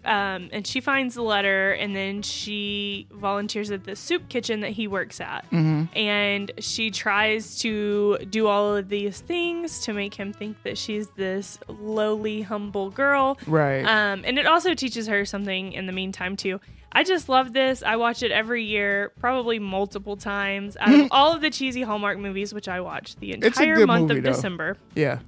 [0.03, 4.71] Um, and she finds the letter, and then she volunteers at the soup kitchen that
[4.71, 5.45] he works at.
[5.51, 5.95] Mm-hmm.
[5.95, 11.07] And she tries to do all of these things to make him think that she's
[11.10, 13.38] this lowly, humble girl.
[13.45, 13.84] Right.
[13.84, 16.60] Um, and it also teaches her something in the meantime, too.
[16.91, 17.84] I just love this.
[17.84, 20.75] I watch it every year, probably multiple times.
[20.80, 24.19] Out of all of the cheesy Hallmark movies, which I watch the entire month movie,
[24.19, 24.32] of though.
[24.32, 25.19] December yeah.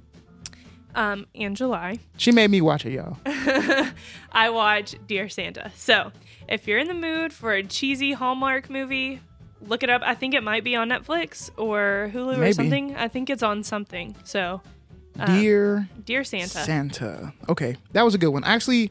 [0.94, 1.98] um, and July.
[2.18, 3.16] She made me watch it, y'all.
[4.32, 5.72] I watch Dear Santa.
[5.74, 6.12] So
[6.48, 9.20] if you're in the mood for a cheesy Hallmark movie,
[9.62, 10.02] look it up.
[10.04, 12.94] I think it might be on Netflix or Hulu or something.
[12.94, 14.14] I think it's on something.
[14.24, 14.60] So
[15.18, 16.48] Um, Dear Dear Santa.
[16.48, 17.32] Santa.
[17.48, 18.44] Okay, that was a good one.
[18.44, 18.90] Actually,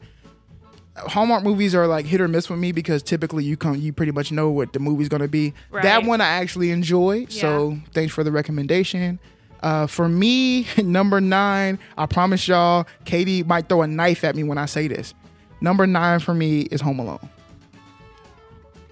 [0.96, 4.12] Hallmark movies are like hit or miss with me because typically you come, you pretty
[4.12, 5.52] much know what the movie's gonna be.
[5.72, 7.26] That one I actually enjoy.
[7.28, 9.18] So thanks for the recommendation.
[9.64, 14.44] Uh, for me, number nine, I promise y'all, Katie might throw a knife at me
[14.44, 15.14] when I say this.
[15.60, 17.30] Number nine for me is Home Alone.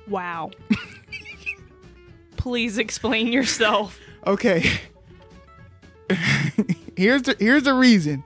[0.08, 0.50] Wow.
[2.36, 4.00] Please explain yourself.
[4.26, 4.80] Okay.
[6.96, 8.24] here's the here's the reason.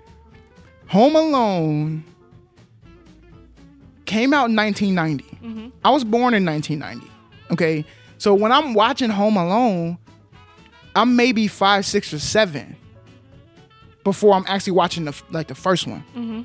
[0.88, 2.04] Home Alone
[4.06, 5.24] came out in 1990.
[5.84, 7.12] I was born in 1990.
[7.52, 7.84] Okay.
[8.18, 9.98] So when I'm watching Home Alone,
[10.94, 12.76] I'm maybe five, six, or seven
[14.02, 16.02] before I'm actually watching the like the first one.
[16.16, 16.42] Mm-hmm.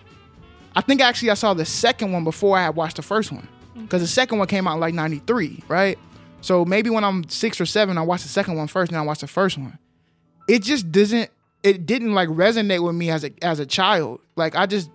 [0.76, 3.47] I think actually I saw the second one before I had watched the first one
[3.76, 3.84] mm.
[3.84, 5.97] because the second one came out like 93, right?
[6.41, 9.02] So maybe when I'm six or seven, I watch the second one first, and I
[9.04, 9.78] watch the first one.
[10.47, 11.30] It just doesn't.
[11.63, 14.19] It didn't like resonate with me as a as a child.
[14.36, 14.89] Like I just,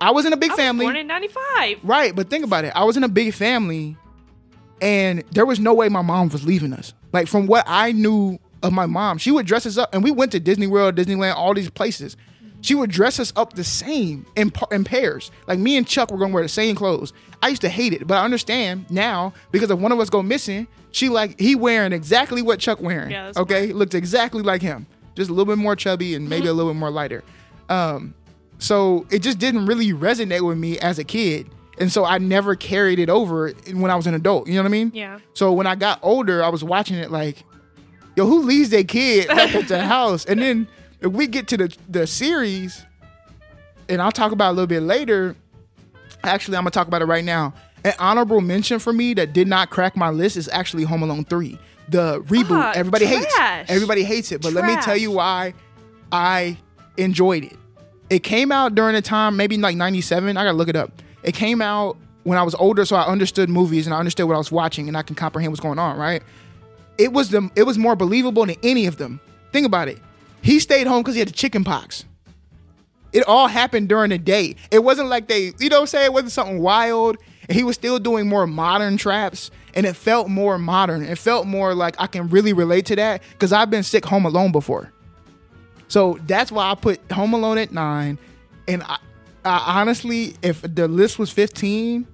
[0.00, 1.78] I was in a big I was family, born in 95.
[1.84, 2.14] right?
[2.14, 2.72] But think about it.
[2.74, 3.96] I was in a big family,
[4.80, 6.92] and there was no way my mom was leaving us.
[7.12, 10.10] Like from what I knew of my mom, she would dress us up, and we
[10.10, 12.16] went to Disney World, Disneyland, all these places.
[12.62, 15.30] She would dress us up the same in in pairs.
[15.46, 17.12] Like me and Chuck were gonna wear the same clothes.
[17.42, 20.22] I used to hate it, but I understand now because if one of us go
[20.22, 23.10] missing, she like he wearing exactly what Chuck wearing.
[23.10, 26.52] Yeah, okay, looked exactly like him, just a little bit more chubby and maybe a
[26.52, 27.22] little bit more lighter.
[27.68, 28.14] Um,
[28.58, 32.54] so it just didn't really resonate with me as a kid, and so I never
[32.56, 34.48] carried it over when I was an adult.
[34.48, 34.90] You know what I mean?
[34.94, 35.18] Yeah.
[35.34, 37.44] So when I got older, I was watching it like,
[38.16, 40.24] yo, who leaves their kid at the house?
[40.24, 40.68] And then
[41.00, 42.82] if we get to the the series,
[43.88, 45.36] and I'll talk about it a little bit later.
[46.24, 47.52] Actually, I'm gonna talk about it right now.
[47.84, 51.24] An honorable mention for me that did not crack my list is actually Home Alone
[51.24, 51.56] 3.
[51.88, 52.46] The reboot.
[52.50, 53.22] Ah, Everybody trash.
[53.60, 53.70] hates.
[53.70, 54.42] Everybody hates it.
[54.42, 55.54] But let me tell you why
[56.10, 56.56] I
[56.96, 57.56] enjoyed it.
[58.10, 60.36] It came out during a time, maybe like 97.
[60.36, 61.02] I gotta look it up.
[61.22, 64.34] It came out when I was older, so I understood movies and I understood what
[64.34, 66.22] I was watching and I can comprehend what's going on, right?
[66.98, 69.20] It was the it was more believable than any of them.
[69.52, 69.98] Think about it.
[70.42, 72.04] He stayed home because he had the chicken pox.
[73.12, 74.56] It all happened during the day.
[74.70, 76.04] It wasn't like they, you know what I'm saying?
[76.06, 77.16] It wasn't something wild.
[77.48, 79.50] And he was still doing more modern traps.
[79.74, 81.02] And it felt more modern.
[81.02, 84.24] It felt more like I can really relate to that because I've been sick home
[84.24, 84.92] alone before.
[85.88, 88.18] So that's why I put Home Alone at nine.
[88.68, 88.98] And I,
[89.44, 92.06] I honestly, if the list was 15,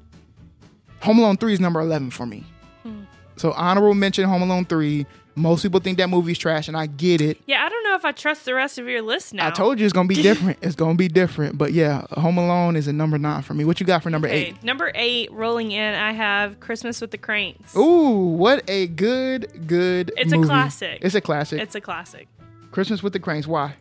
[1.00, 2.44] Home Alone 3 is number 11 for me.
[2.82, 3.02] Hmm.
[3.37, 5.06] So honorable mention Home Alone 3.
[5.35, 7.40] Most people think that movie's trash, and I get it.
[7.46, 9.46] Yeah, I don't know if I trust the rest of your list now.
[9.46, 10.58] I told you it's gonna be different.
[10.61, 11.56] it's gonna be different.
[11.56, 13.64] But yeah, Home Alone is a number nine for me.
[13.64, 14.62] What you got for number Okay, eight?
[14.62, 17.74] number eight, rolling in, I have Christmas with the Cranks.
[17.74, 20.12] Ooh, what a good, good.
[20.18, 20.98] It's a classic.
[21.00, 21.62] It's a classic.
[21.62, 22.28] It's a classic.
[22.72, 23.46] Christmas with the Cranks.
[23.46, 23.74] Why?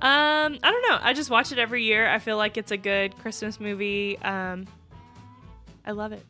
[0.00, 0.98] Um, I don't know.
[1.00, 2.06] I just watch it every year.
[2.06, 4.18] I feel like it's a good Christmas movie.
[4.18, 4.66] Um,
[5.86, 6.24] I love it.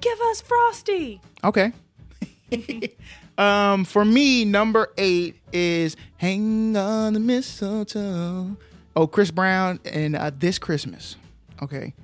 [0.00, 1.20] Give us Frosty.
[1.42, 1.72] Okay.
[3.38, 8.56] um, for me, number eight is "Hang on the Mistletoe."
[8.94, 11.16] Oh, Chris Brown and uh, "This Christmas."
[11.62, 11.94] Okay.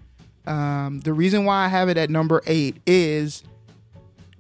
[0.46, 3.42] Um, the reason why I have it at number eight is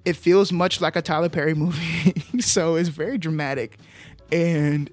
[0.04, 3.78] it feels much like a Tyler Perry movie, so it's very dramatic,
[4.32, 4.90] and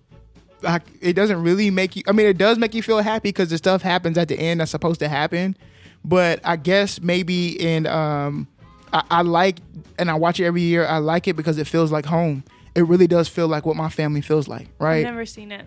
[0.62, 2.04] like it doesn't really make you.
[2.08, 4.60] I mean, it does make you feel happy because the stuff happens at the end
[4.60, 5.56] that's supposed to happen,
[6.04, 8.48] but I guess maybe in um,
[8.94, 9.58] I, I like
[10.00, 10.86] and I watch it every year.
[10.86, 12.44] I like it because it feels like home.
[12.76, 15.66] It really does feel like what my family feels like, right I've never seen it.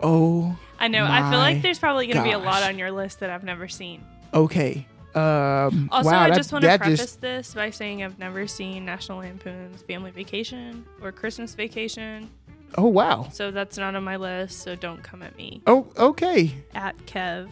[0.00, 1.04] oh, I know.
[1.08, 3.44] I feel like there's probably going to be a lot on your list that I've
[3.44, 4.04] never seen.
[4.34, 4.86] okay.
[5.14, 8.46] Um, Also, wow, I that- just want to preface just- this by saying I've never
[8.46, 12.30] seen National Lampoon's Family Vacation or Christmas Vacation,
[12.78, 13.28] oh wow.
[13.32, 14.60] so that's not on my list.
[14.60, 16.54] So don't come at me Oh okay.
[16.74, 17.48] at Kev.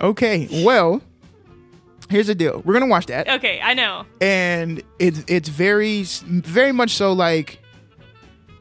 [0.00, 0.64] Okay.
[0.64, 1.00] Well,
[2.10, 2.62] here's the deal.
[2.64, 3.28] We're gonna watch that.
[3.28, 4.04] Okay, I know.
[4.20, 7.58] and it's it's very very much so like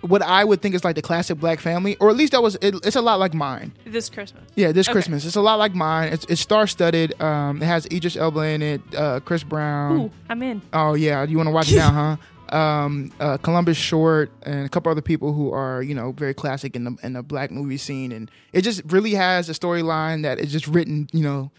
[0.01, 2.55] what I would think is like the classic black family, or at least that was.
[2.55, 3.71] It, it's a lot like mine.
[3.85, 4.43] This Christmas.
[4.55, 4.93] Yeah, this Okay.
[4.93, 5.25] Christmas.
[5.25, 6.11] It's a lot like mine.
[6.11, 7.19] It's, it's star studded.
[7.21, 8.81] Um, it has Idris Elba in it.
[8.95, 9.99] Uh, Chris Brown.
[9.99, 10.61] Ooh, I'm in.
[10.73, 12.17] Oh yeah, you want to watch it now, huh?
[12.51, 16.75] Um, uh, Columbus Short and a couple other people who are you know very classic
[16.75, 20.39] in the in the black movie scene, and it just really has a storyline that
[20.39, 21.49] is just written you know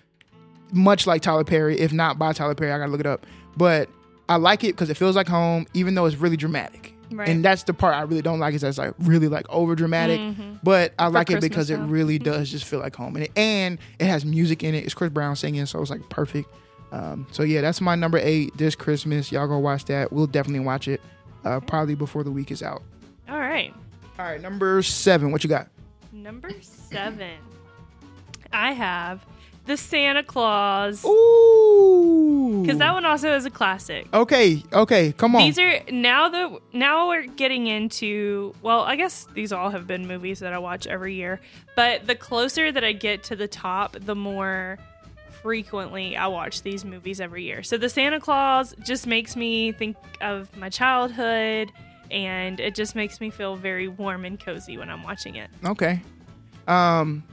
[0.73, 2.73] much like Tyler Perry, if not by Tyler Perry.
[2.73, 3.27] I gotta look it up,
[3.57, 3.89] but
[4.29, 6.95] I like it because it feels like home, even though it's really dramatic.
[7.11, 7.29] Right.
[7.29, 10.19] And that's the part I really don't like is that's like really like over dramatic,
[10.63, 13.33] but I like it Christmas, because it really does just feel like home, and it,
[13.37, 14.85] and it has music in it.
[14.85, 16.49] It's Chris Brown singing, so it's like perfect.
[16.93, 19.33] Um, so yeah, that's my number eight this Christmas.
[19.33, 20.13] Y'all go watch that.
[20.13, 21.01] We'll definitely watch it,
[21.45, 22.83] uh, probably before the week is out.
[23.29, 23.75] All right.
[24.19, 25.33] All right, number seven.
[25.33, 25.69] What you got?
[26.13, 27.39] Number seven.
[28.53, 29.25] I have
[29.65, 31.03] the Santa Claus.
[31.05, 34.07] Ooh, Because that one also is a classic.
[34.13, 35.43] Okay, okay, come on.
[35.43, 40.07] These are now the now we're getting into well, I guess these all have been
[40.07, 41.41] movies that I watch every year.
[41.75, 44.79] But the closer that I get to the top, the more
[45.43, 47.63] frequently I watch these movies every year.
[47.63, 51.73] So the Santa Claus just makes me think of my childhood
[52.11, 55.51] and it just makes me feel very warm and cozy when I'm watching it.
[55.65, 56.01] Okay.
[56.69, 57.25] Um,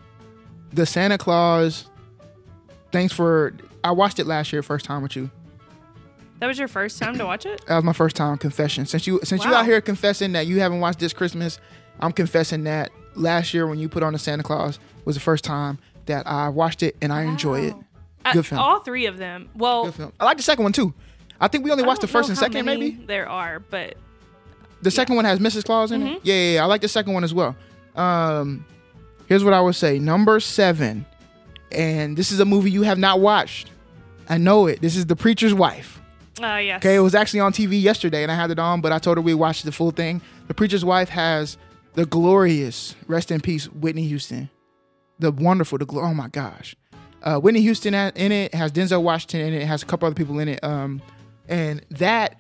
[0.74, 1.86] the Santa Claus.
[2.92, 3.54] Thanks for.
[3.84, 5.30] I watched it last year, first time with you.
[6.40, 7.64] That was your first time to watch it?
[7.68, 8.86] That was my first time confession.
[8.86, 11.60] Since you since you out here confessing that you haven't watched this Christmas,
[12.00, 15.44] I'm confessing that last year when you put on the Santa Claus was the first
[15.44, 17.76] time that I watched it and I enjoy it.
[18.34, 18.62] Good film.
[18.62, 19.50] all three of them.
[19.56, 20.14] Well, Good film.
[20.20, 20.94] I like the second one too.
[21.42, 23.06] I think we only I watched the don't first know and how second, many maybe.
[23.06, 23.96] there are, but
[24.82, 25.64] The second one has Mrs.
[25.66, 26.14] Claus in Mm-hmm.
[26.16, 26.20] it.
[26.24, 26.64] Yeah, yeah, yeah.
[26.64, 27.56] I like the second one as well.
[27.96, 28.66] Um,
[29.28, 31.06] here's what I would say: number seven,
[31.72, 33.72] and this is a movie you have not watched.
[34.30, 34.82] I know it.
[34.82, 36.00] This is The Preacher's Wife.
[36.42, 36.78] uh, yes.
[36.78, 39.18] Okay, it was actually on TV yesterday, and I had it on, but I told
[39.18, 40.22] her we watched the full thing.
[40.48, 41.58] The Preacher's Wife has
[41.96, 44.50] the glorious, rest in peace, Whitney Houston.
[45.20, 46.76] The wonderful, the glo- oh my gosh,
[47.24, 49.66] uh, Whitney Houston in it has Denzel Washington in it.
[49.66, 51.02] has a couple other people in it, um,
[51.48, 52.40] and that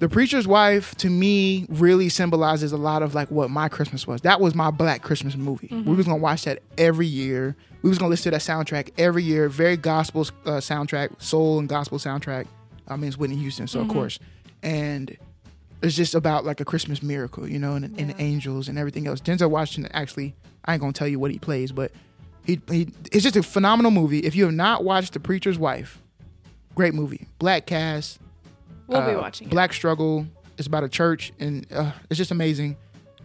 [0.00, 4.22] the preacher's wife to me really symbolizes a lot of like what my Christmas was.
[4.22, 5.68] That was my black Christmas movie.
[5.70, 7.56] We was gonna watch that every year.
[7.82, 9.48] We was gonna listen to that soundtrack every year.
[9.48, 12.46] Very gospel uh, soundtrack, soul and gospel soundtrack.
[12.88, 14.18] I mean, it's Whitney Houston, so of course,
[14.62, 15.16] and
[15.82, 19.20] it's just about like a Christmas miracle, you know, and, and angels and everything else.
[19.20, 20.34] Denzel Washington actually,
[20.64, 21.92] I ain't gonna tell you what he plays, but
[22.44, 24.20] he, he it's just a phenomenal movie.
[24.20, 26.00] If you have not watched The Preacher's Wife,
[26.74, 27.26] great movie.
[27.38, 28.18] Black cast,
[28.86, 29.50] we'll be uh, watching it.
[29.50, 30.26] Black Struggle.
[30.56, 32.76] It's about a church, and uh, it's just amazing.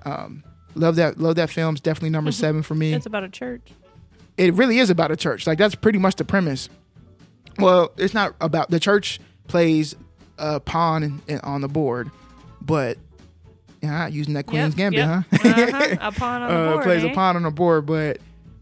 [0.03, 0.43] Um,
[0.76, 1.20] love that.
[1.20, 1.76] Love that film.
[1.76, 2.93] It's definitely number seven for me.
[2.93, 3.70] It's about a church.
[4.38, 5.45] it really is about a church.
[5.45, 6.70] Like that's pretty much the premise.
[7.59, 9.95] Well, it's not about the church plays
[10.38, 12.09] a pawn in, in, on the board,
[12.61, 12.97] but
[13.82, 15.26] yeah, using that Queen's Yep, Gambit, yep.
[15.43, 15.49] huh?
[15.49, 15.95] Uh-huh.
[16.07, 16.84] A pawn on the uh, board.
[16.84, 17.11] plays eh?
[17.11, 18.20] a pawn on the board, but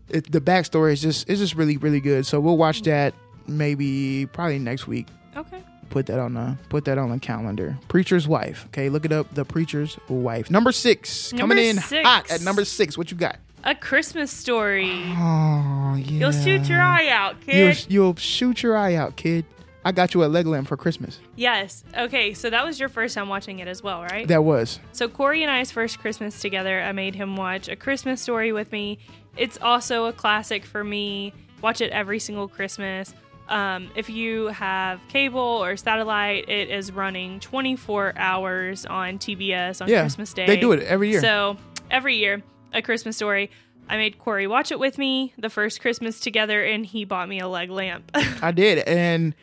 [0.09, 2.25] it, the backstory is just it's just really really good.
[2.25, 2.91] So we'll watch mm-hmm.
[2.91, 3.13] that
[3.47, 5.07] maybe probably next week.
[5.35, 5.61] Okay.
[5.89, 7.77] Put that on the put that on the calendar.
[7.87, 8.65] Preacher's wife.
[8.67, 9.33] Okay, look it up.
[9.33, 10.51] The preacher's wife.
[10.51, 12.07] Number six coming in six.
[12.07, 12.97] hot at number six.
[12.97, 13.37] What you got?
[13.63, 14.91] A Christmas story.
[14.91, 16.03] Oh yeah.
[16.05, 17.85] You'll shoot your eye out, You'll, kid.
[17.89, 19.45] you'll shoot your eye out, kid.
[19.85, 21.19] I got you a leg lamp for Christmas.
[21.37, 21.85] yes.
[21.97, 24.27] Okay, so that was your first time watching it as well, right?
[24.27, 24.81] That was.
[24.91, 28.73] So Corey and I's first Christmas together, I made him watch A Christmas Story with
[28.73, 28.99] me.
[29.37, 31.33] It's also a classic for me.
[31.61, 33.13] Watch it every single Christmas.
[33.49, 39.87] Um, if you have cable or satellite, it is running 24 hours on TBS on
[39.87, 40.01] Yeah.
[40.01, 40.45] Christmas Day.
[40.47, 41.21] They do it every year.
[41.21, 41.55] So
[41.89, 43.49] every year, A Christmas Story.
[43.89, 47.39] I made Corey watch it with me the first Christmas together, and he bought me
[47.39, 48.11] a leg lamp.
[48.41, 48.79] I did.
[48.79, 49.33] And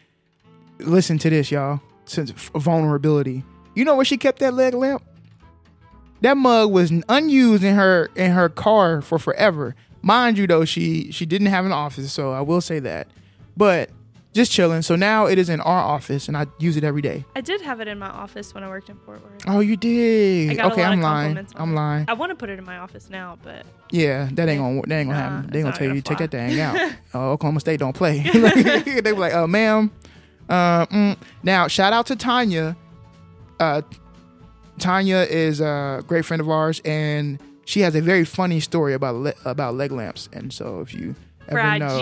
[0.78, 1.80] listen to this, y'all.
[2.04, 3.42] Since vulnerability.
[3.74, 5.02] You know where she kept that leg lamp?
[6.24, 9.74] That mug was unused in her in her car for forever.
[10.00, 13.08] Mind you, though, she she didn't have an office, so I will say that.
[13.58, 13.90] But
[14.32, 14.80] just chilling.
[14.80, 17.26] So now it is in our office, and I use it every day.
[17.36, 19.44] I did have it in my office when I worked in Fort Worth.
[19.46, 20.52] Oh, you did?
[20.52, 21.46] I got a okay, I'm lying.
[21.56, 21.74] I'm it.
[21.74, 22.04] lying.
[22.08, 24.94] I want to put it in my office now, but Yeah, that ain't gonna that
[24.94, 25.50] ain't gonna Nah, happen.
[25.50, 26.94] They gonna tell gonna you take that thing out.
[27.12, 28.20] oh, Oklahoma State don't play.
[29.02, 29.90] they were like, oh, ma'am.
[30.48, 31.18] Uh, mm.
[31.42, 32.78] Now, shout out to Tanya.
[33.60, 33.82] Uh,
[34.78, 39.14] Tanya is a great friend of ours, and she has a very funny story about
[39.16, 40.28] le- about leg lamps.
[40.32, 41.14] And so, if you
[41.48, 41.98] ever know,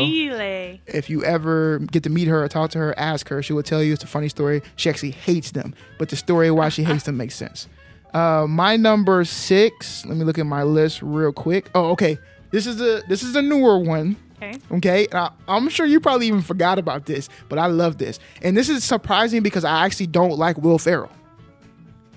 [0.86, 3.42] if you ever get to meet her or talk to her, ask her.
[3.42, 4.62] She will tell you it's a funny story.
[4.76, 7.68] She actually hates them, but the story why she hates them makes sense.
[8.12, 10.04] Uh, my number six.
[10.04, 11.70] Let me look at my list real quick.
[11.74, 12.18] Oh, okay.
[12.50, 14.16] This is a this is a newer one.
[14.36, 14.58] Okay.
[14.70, 18.18] Okay, and I, I'm sure you probably even forgot about this, but I love this.
[18.42, 21.10] And this is surprising because I actually don't like Will Ferrell.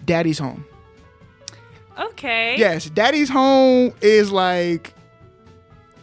[0.06, 0.66] Daddy's Home.
[1.98, 2.56] Okay.
[2.58, 4.94] Yes, Daddy's Home is like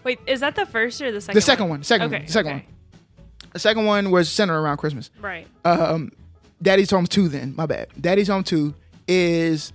[0.04, 1.36] Wait, is that the first or the second?
[1.36, 1.82] the second one.
[1.84, 2.16] Second Okay.
[2.18, 2.26] one.
[2.26, 2.66] The second okay.
[2.66, 3.48] one.
[3.52, 5.10] The second one was centered around Christmas.
[5.20, 5.46] Right.
[5.64, 6.10] um,
[6.62, 7.88] Daddy's Home 2 then, my bad.
[8.00, 8.74] Daddy's Home 2
[9.08, 9.72] is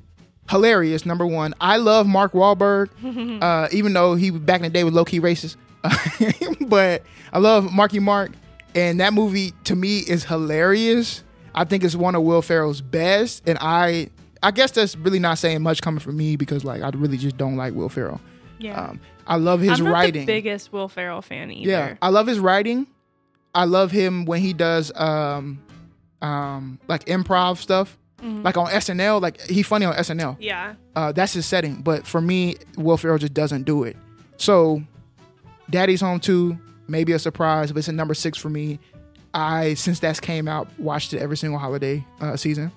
[0.49, 1.53] hilarious, number one.
[1.61, 2.89] I love Mark Wahlberg,
[3.43, 5.57] uh, even though he back in the day was low-key racist.
[6.67, 8.31] but I love Marky Mark,
[8.73, 11.23] and that movie to me is hilarious.
[11.53, 14.09] I think it's one of Will Ferrell's best, and I
[14.43, 17.37] I guess that's really not saying much coming from me because like I really just
[17.37, 18.21] don't like Will Ferrell.
[18.59, 18.79] Yeah.
[18.79, 20.25] Um, I love his I'm not writing.
[20.25, 21.69] the biggest Will Ferrell fan either.
[21.69, 22.87] Yeah, I love his writing.
[23.53, 25.59] I love him when he does um
[26.21, 27.97] um like improv stuff.
[28.19, 30.37] Like on SNL, like he funny on SNL.
[30.39, 30.73] Yeah.
[30.95, 31.81] Uh that's his setting.
[31.83, 33.95] But for me, Will Ferrell just doesn't do it.
[34.37, 34.81] So
[35.69, 36.57] Daddy's Home 2,
[36.87, 38.79] maybe a surprise, but it's a number six for me.
[39.35, 42.71] I since that came out, watched it every single holiday uh season.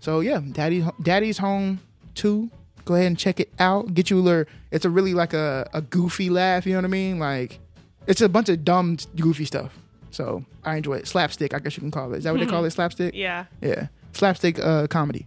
[0.00, 1.80] So yeah, Daddy Daddy's Home
[2.14, 2.50] 2.
[2.84, 3.92] Go ahead and check it out.
[3.94, 6.84] Get you a little it's a really like a, a goofy laugh, you know what
[6.84, 7.18] I mean?
[7.18, 7.58] Like
[8.06, 9.76] it's a bunch of dumb goofy stuff.
[10.10, 11.08] So I enjoy it.
[11.08, 12.18] Slapstick, I guess you can call it.
[12.18, 12.70] Is that what they call it?
[12.70, 13.14] Slapstick?
[13.14, 13.46] Yeah.
[13.60, 13.88] Yeah.
[14.12, 15.26] Slapstick uh comedy.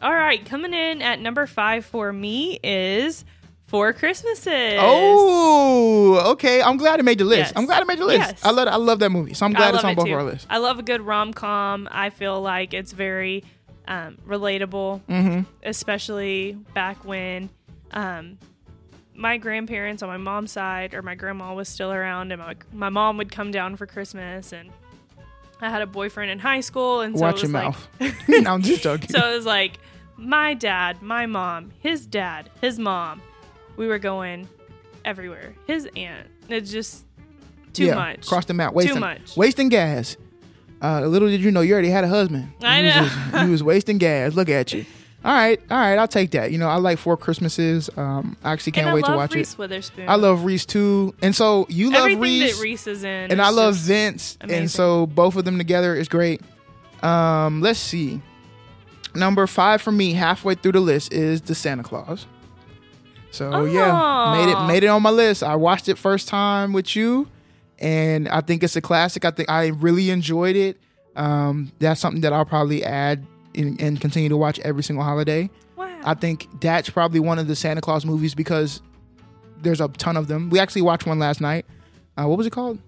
[0.00, 0.44] All right.
[0.44, 3.24] Coming in at number five for me is
[3.72, 4.74] Four Christmases.
[4.78, 6.60] Oh, okay.
[6.60, 7.38] I'm glad it made the list.
[7.38, 7.52] Yes.
[7.56, 8.18] I'm glad it made the list.
[8.18, 8.44] Yes.
[8.44, 9.32] I love I love that movie.
[9.32, 10.12] So I'm glad it's on it both too.
[10.12, 10.46] of our lists.
[10.50, 11.88] I love a good rom com.
[11.90, 13.44] I feel like it's very
[13.88, 15.40] um, relatable, Mm-hmm.
[15.64, 17.50] especially back when
[17.90, 18.38] um,
[19.14, 22.88] my grandparents on my mom's side or my grandma was still around, and my, my
[22.88, 24.52] mom would come down for Christmas.
[24.52, 24.70] And
[25.60, 27.64] I had a boyfriend in high school, and so Watch it was your like,
[28.00, 28.28] mouth.
[28.28, 29.08] no, I'm just joking.
[29.10, 29.78] so it was like
[30.16, 33.20] my dad, my mom, his dad, his mom.
[33.76, 34.48] We were going
[35.04, 35.54] everywhere.
[35.66, 36.28] His aunt.
[36.48, 37.04] It's just
[37.72, 38.26] too yeah, much.
[38.26, 38.74] Cross the map.
[38.74, 39.36] Wasting, much.
[39.36, 40.16] Wasting gas.
[40.82, 42.52] Uh, little did you know you already had a husband.
[42.62, 43.02] I you was know.
[43.32, 44.34] just- you was wasting gas.
[44.34, 44.84] Look at you.
[45.24, 45.96] All right, all right.
[45.96, 46.50] I'll take that.
[46.50, 47.88] You know, I like Four Christmases.
[47.96, 49.58] Um, I actually can't and wait I love to watch Reese it.
[49.58, 50.08] Witherspoon.
[50.08, 53.40] I love Reese too, and so you love everything Reese, that Reese is in, and
[53.40, 54.60] I love just- Vince, amazing.
[54.62, 56.40] and so both of them together is great.
[57.04, 58.20] Um, let's see.
[59.14, 62.26] Number five for me, halfway through the list, is the Santa Claus.
[63.30, 65.42] So yeah, made it made it on my list.
[65.44, 67.28] I watched it first time with you,
[67.82, 69.24] and I think it's a classic.
[69.24, 70.78] I think I really enjoyed it.
[71.16, 75.50] Um, that's something that I'll probably add and, and continue to watch every single holiday.
[75.76, 76.00] Wow.
[76.04, 78.80] I think that's probably one of the Santa Claus movies because
[79.60, 80.48] there's a ton of them.
[80.48, 81.66] We actually watched one last night.
[82.16, 82.78] Uh, what was it called?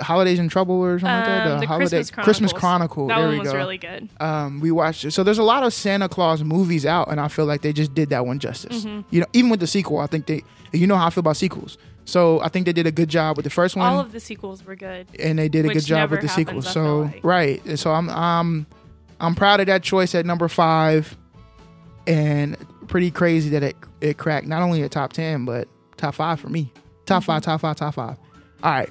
[0.00, 1.46] Holidays in Trouble or something like that.
[1.48, 3.08] Um, the Holiday Christmas Christmas Chronicle.
[3.08, 3.56] that there one we was go.
[3.56, 4.08] really good.
[4.20, 5.10] um, we watched it.
[5.10, 7.94] So there's a lot of Santa Claus movies out, and I feel like they just
[7.94, 8.84] did that one justice.
[8.84, 9.08] Mm-hmm.
[9.10, 10.44] You know, even with the sequel, I think they.
[10.72, 11.78] You know how I feel about sequels.
[12.08, 14.20] So I think they did a good job with the first one All of the
[14.20, 15.06] sequels were good.
[15.20, 17.20] and they did a good job with the happens, I So like.
[17.22, 18.66] right, And so I'm I'm
[19.20, 21.14] I'm proud of that choice at number five,
[22.06, 22.56] and
[22.88, 26.48] pretty crazy that it it cracked not only a top ten but top five for
[26.48, 26.72] me.
[27.04, 28.16] Top five, top five, top five.
[28.62, 28.90] All right,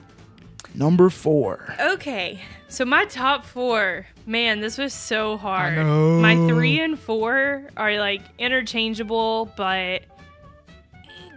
[0.76, 1.74] number four.
[1.80, 5.78] Okay, so my top four, man, this was so hard.
[5.78, 10.04] My three and four are like interchangeable, but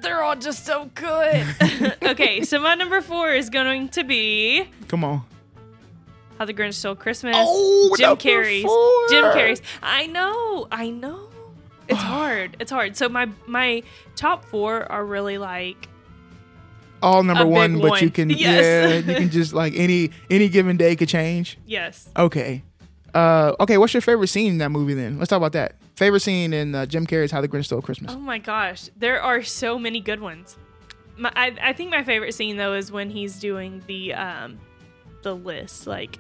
[0.03, 1.46] they're all just so good.
[2.03, 5.22] okay, so my number four is going to be Come on.
[6.38, 7.36] How the Grinch Stole Christmas.
[7.38, 8.62] Oh, Jim number Carrey's.
[8.64, 9.09] four.
[9.11, 9.62] Jim Carrey's.
[9.82, 10.66] I know.
[10.72, 11.28] I know.
[11.88, 12.57] It's hard.
[12.61, 12.96] It's hard.
[12.96, 13.82] So my my
[14.16, 15.88] top four are really like
[17.03, 19.05] All number A big one, but you can Yes.
[19.05, 21.59] yeah, you can just like any any given day could change.
[21.66, 22.09] yes.
[22.16, 22.62] Okay.
[23.15, 25.19] Uh, okay, what's your favorite scene in that movie then?
[25.19, 25.77] Let's talk about that.
[25.95, 28.13] Favorite scene in uh, Jim Carrey's How the Grinch Stole Christmas.
[28.15, 30.57] Oh my gosh, there are so many good ones.
[31.17, 34.59] My, I, I think my favorite scene though is when he's doing the um
[35.23, 36.19] the list like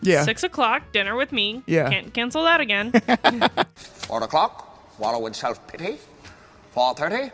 [0.00, 0.24] yeah.
[0.24, 1.62] six o'clock dinner with me.
[1.66, 1.88] Yeah.
[1.88, 2.90] can't cancel that again.
[3.76, 5.98] Four o'clock, wallow in self-pity.
[6.72, 7.30] Four thirty,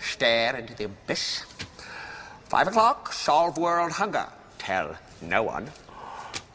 [0.00, 1.44] stare into the abyss.
[2.46, 4.26] Five o'clock, solve world hunger.
[4.58, 5.70] Tell no one.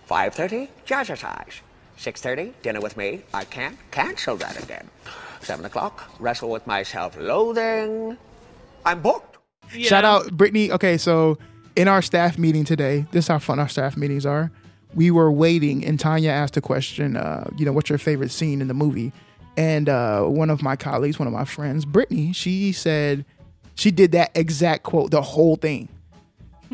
[0.06, 1.62] Five thirty, jazzercise.
[2.04, 3.22] Six thirty, dinner with me.
[3.34, 4.90] I can't cancel that again.
[5.40, 8.18] Seven o'clock, wrestle with my self-loathing.
[8.86, 9.38] I'm booked.
[9.72, 10.70] You Shout out Brittany.
[10.70, 11.38] Okay, so
[11.78, 14.52] in our staff meeting today, this is how fun our staff meetings are.
[14.94, 17.16] We were waiting, and Tanya asked a question.
[17.16, 19.14] Uh, you know, what's your favorite scene in the movie?
[19.56, 23.24] And uh, one of my colleagues, one of my friends, Brittany, she said
[23.76, 25.88] she did that exact quote, the whole thing.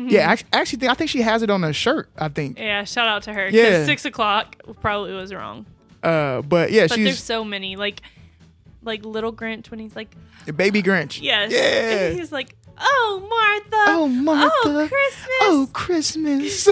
[0.08, 2.08] Yeah, actually, actually, I think she has it on a shirt.
[2.18, 2.58] I think.
[2.58, 3.48] Yeah, shout out to her.
[3.48, 3.84] Yeah.
[3.84, 5.66] six o'clock probably was wrong.
[6.02, 8.00] Uh, but yeah, But there's she's so many like
[8.82, 10.14] like little Grinch when he's like
[10.56, 11.20] baby Grinch.
[11.20, 12.06] yes, Yeah.
[12.06, 14.50] and he's like oh Martha, Oh, Martha.
[14.64, 16.68] oh Christmas, Oh, Christmas.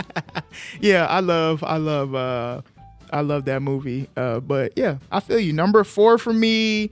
[0.80, 2.60] yeah, I love, I love, uh,
[3.10, 4.08] I love that movie.
[4.16, 5.52] Uh, but yeah, I feel you.
[5.54, 6.90] Number four for me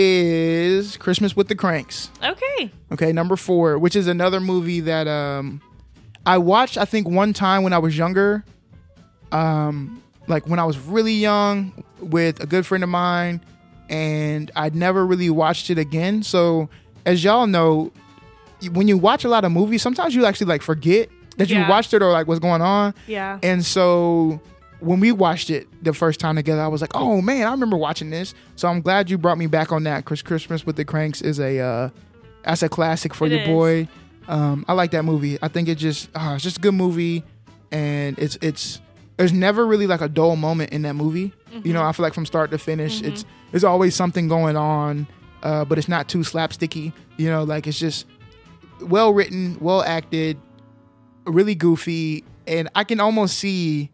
[0.00, 2.10] is Christmas with the Cranks.
[2.22, 2.70] Okay.
[2.92, 5.60] Okay, number four, which is another movie that um
[6.26, 8.44] I watched I think one time when I was younger.
[9.32, 13.40] Um like when I was really young with a good friend of mine
[13.88, 16.22] and I'd never really watched it again.
[16.22, 16.68] So
[17.06, 17.92] as y'all know,
[18.72, 21.68] when you watch a lot of movies, sometimes you actually like forget that you Yeah.
[21.70, 22.94] watched it or like what's going on.
[23.06, 23.38] Yeah.
[23.42, 24.40] And so
[24.80, 27.76] when we watched it the first time together, I was like, "Oh man, I remember
[27.76, 30.04] watching this." So I'm glad you brought me back on that.
[30.04, 31.90] Chris Christmas with the Cranks is a uh,
[32.44, 33.46] that's a classic for It your is.
[33.48, 33.88] boy.
[34.28, 35.38] Um, I like that movie.
[35.40, 37.22] I think it just uh, it's just a good movie,
[37.70, 38.80] and it's it's
[39.16, 41.32] there's never really like a dull moment in that movie.
[41.64, 45.06] You know, I feel like from start to finish, it's there's always something going on,
[45.42, 46.92] uh, but it's not too slapsticky.
[47.16, 48.04] You know, like it's just
[48.82, 50.36] well written, well acted,
[51.24, 53.90] really goofy, and I can almost see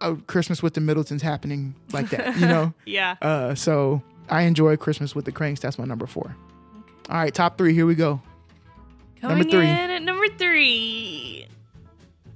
[0.00, 2.36] a Christmas with the Middletons happening like that.
[2.36, 3.16] You know, yeah.
[3.22, 5.60] uh, so I enjoy Christmas with the Cranks.
[5.60, 6.34] That's my number four.
[7.08, 7.74] All right, top three.
[7.74, 8.20] Here we go.
[9.20, 9.68] Coming number three.
[9.68, 11.46] in at number three.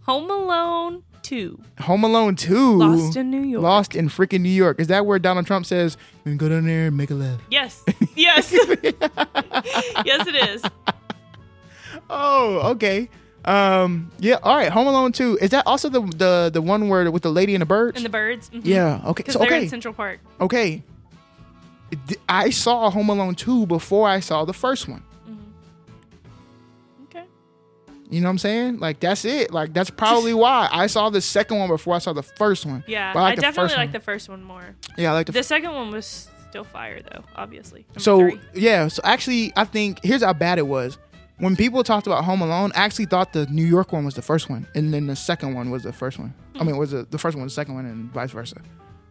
[0.03, 1.61] Home Alone 2.
[1.81, 2.77] Home Alone Two.
[2.79, 3.63] Lost in New York.
[3.63, 4.81] Lost in freaking New York.
[4.81, 7.43] Is that where Donald Trump says, "We can go down there and make a left"?
[7.51, 7.83] Yes.
[8.15, 8.53] Yes.
[10.05, 10.63] yes, it is.
[12.11, 13.09] Oh, okay.
[13.45, 14.39] Um, yeah.
[14.43, 14.71] All right.
[14.71, 15.37] Home Alone Two.
[15.41, 17.97] Is that also the the the one where with the lady and the birds?
[17.97, 18.51] And the birds.
[18.51, 18.61] mhm.
[18.65, 19.03] yeah.
[19.07, 19.25] Okay.
[19.31, 19.63] So, okay.
[19.63, 20.21] in Central Park.
[20.41, 20.83] okay.
[22.29, 25.03] I saw Home Alone 2 before I saw the first one.
[27.05, 27.25] Okay.
[28.09, 28.79] You know what I'm saying?
[28.79, 29.53] Like that's it.
[29.53, 32.83] Like that's probably why I saw the second one before I saw the first one.
[32.87, 33.13] Yeah.
[33.13, 34.75] But I, like the definitely like the first one more.
[34.97, 37.85] Yeah, I like the, The second one was still fire, though, obviously.
[37.91, 38.41] Number So three.
[38.55, 40.97] yeah, so actually, I think here's how bad it was.
[41.43, 44.23] When people talked about Home Alone, I actually thought the New York one was the
[44.23, 46.33] first one, and then the second one was the first one.
[46.55, 48.63] I mean, was the, the first one the second one, and vice versa.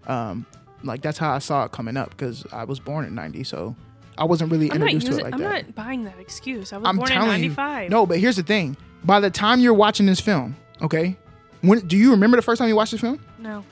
[0.08, 0.46] Um,
[0.82, 3.76] like that's how I saw it coming up because I was born in '90, so
[4.18, 5.66] I wasn't really I'm introduced to it like I'm that.
[5.66, 6.72] not buying that excuse.
[6.72, 7.90] I was I'm born in 95.
[7.90, 8.06] no.
[8.06, 11.18] But here's the thing: by the time you're watching this film, okay,
[11.60, 13.20] when do you remember the first time you watched this film?
[13.40, 13.66] No.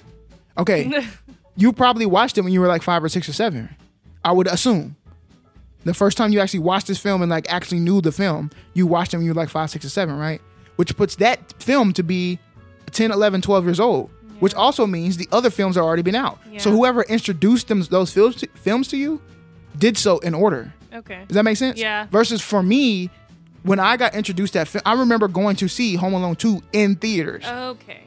[0.57, 1.07] Okay,
[1.55, 3.73] you probably watched it when you were like five or six or seven.
[4.25, 4.97] I would assume.
[5.89, 8.85] The first time you actually watched this film and like actually knew the film, you
[8.85, 10.39] watched it when you were like five, six, or seven, right?
[10.75, 12.37] Which puts that film to be
[12.91, 14.11] 10, 11, 12 years old.
[14.39, 16.37] Which also means the other films have already been out.
[16.59, 19.19] So whoever introduced them those films to, films to you
[19.79, 20.71] did so in order.
[20.93, 21.25] okay.
[21.27, 21.79] Does that make sense?
[21.79, 22.05] Yeah.
[22.11, 23.09] Versus for me,
[23.63, 26.61] when I got introduced to that film, I remember going to see Home Alone 2
[26.71, 27.45] in theaters.
[27.47, 28.03] Okay.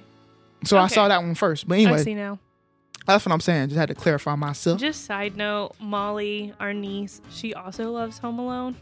[0.62, 1.66] so I saw that one first.
[1.66, 2.38] But I anyway, see now.
[3.06, 3.68] That's what I'm saying.
[3.68, 4.80] Just had to clarify myself.
[4.80, 8.76] Just side note, Molly, our niece, she also loves Home Alone.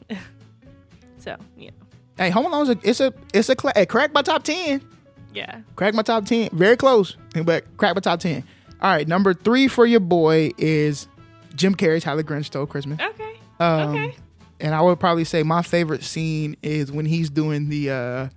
[1.18, 1.70] so, yeah.
[2.18, 4.82] Hey, Home Alone's a it's a it's a cla- it cracked my top ten.
[5.32, 5.60] Yeah.
[5.76, 6.50] Crack my top ten.
[6.52, 8.44] Very close, but crack my top ten.
[8.82, 11.06] All right, number three for your boy is
[11.54, 13.00] Jim Carrey's How the Grinch Stole Christmas.
[13.00, 13.34] Okay.
[13.58, 14.16] Um, okay.
[14.60, 18.28] And I would probably say my favorite scene is when he's doing the uh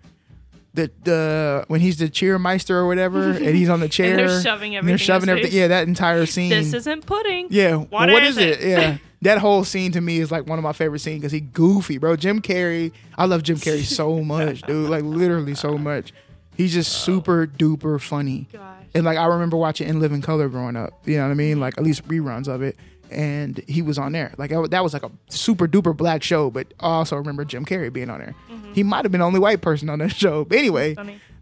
[0.74, 4.16] the the when he's the cheermeister or whatever, and he's on the chair.
[4.18, 5.52] they're shoving and they're everything shoving everything.
[5.54, 6.50] Yeah, that entire scene.
[6.50, 7.48] This isn't pudding.
[7.50, 7.76] Yeah.
[7.76, 8.62] What what is it?
[8.62, 8.70] it?
[8.70, 8.98] Yeah.
[9.22, 11.98] that whole scene to me is like one of my favorite scenes because he goofy,
[11.98, 12.16] bro.
[12.16, 12.92] Jim Carrey.
[13.18, 14.90] I love Jim Carrey so much, dude.
[14.90, 16.14] Like literally so much.
[16.56, 18.48] He's just super duper funny.
[18.52, 18.84] Gosh.
[18.94, 20.94] And like I remember watching In Living Color growing up.
[21.06, 21.60] You know what I mean?
[21.60, 22.78] Like at least reruns of it.
[23.14, 24.34] And he was on there.
[24.38, 27.66] Like I, that was like a super duper black show, but I also remember Jim
[27.66, 28.36] Carrey being on there.
[28.74, 30.46] He might have been the only white person on that show.
[30.46, 30.96] But anyway,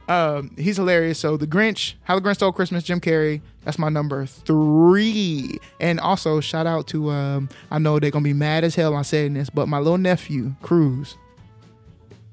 [0.10, 1.18] um, he's hilarious.
[1.20, 3.42] So the Grinch, How the Grinch Stole Christmas, Jim Carrey.
[3.64, 5.60] That's my number three.
[5.80, 9.04] And also shout out to um, I know they're gonna be mad as hell on
[9.04, 11.16] saying this, but my little nephew Cruz.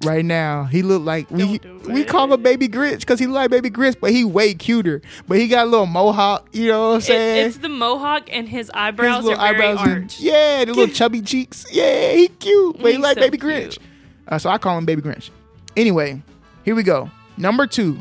[0.04, 3.34] Right now, he look like we Don't we call him Baby Grinch because he look
[3.34, 5.02] like Baby Grinch, but he way cuter.
[5.26, 6.48] But he got a little mohawk.
[6.52, 7.46] You know what I'm It, saying?
[7.48, 10.20] it's the mohawk and his His eyebrows are little very eyebrows and- arched.
[10.20, 11.66] yeah, the little chubby cheeks.
[11.72, 13.52] Yeah, he cute, but he like so Baby cute.
[13.52, 13.78] Grinch.
[14.28, 15.30] Uh, so I call him Baby Grinch.
[15.76, 16.22] Anyway,
[16.64, 17.10] here we go.
[17.36, 18.00] Number two.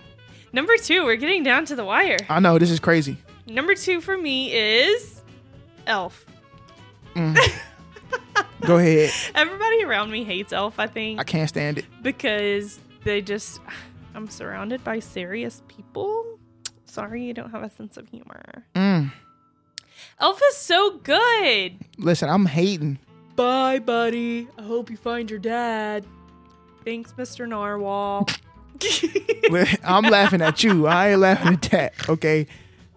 [0.53, 2.17] Number two, we're getting down to the wire.
[2.29, 3.17] I know this is crazy.
[3.47, 5.21] Number two for me is
[5.87, 6.25] Elf.
[8.65, 9.11] Go ahead.
[9.35, 11.85] Everybody around me hates Elf, I think, I can't stand it.
[12.01, 13.61] because they just.
[14.15, 16.39] I'm surrounded by serious people.
[16.85, 18.65] Sorry, you don't have a sense of humor.
[18.73, 19.11] Mm.
[20.19, 21.77] Elf is so good.
[21.99, 22.97] Listen, I'm hating.
[23.35, 24.47] Bye, buddy.
[24.57, 26.05] I hope you find your dad.
[26.83, 27.47] Thanks, Mr.
[27.47, 28.27] Narwhal.
[29.83, 30.87] I'm laughing at you.
[30.87, 32.09] I ain't laughing at that.
[32.09, 32.47] Okay.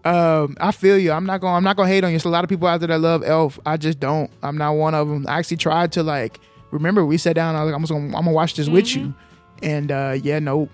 [0.05, 1.13] Um, I feel you.
[1.13, 1.57] I'm not gonna.
[1.57, 2.15] I'm not gonna hate on you.
[2.15, 3.59] There's a lot of people out there that love Elf.
[3.67, 4.31] I just don't.
[4.43, 5.27] I'm not one of them.
[5.29, 6.41] I actually tried to like.
[6.71, 7.55] Remember, we sat down.
[7.57, 8.07] I was like, I'm just gonna.
[8.07, 9.13] I'm gonna watch this with you.
[9.63, 10.69] And uh, yeah, no,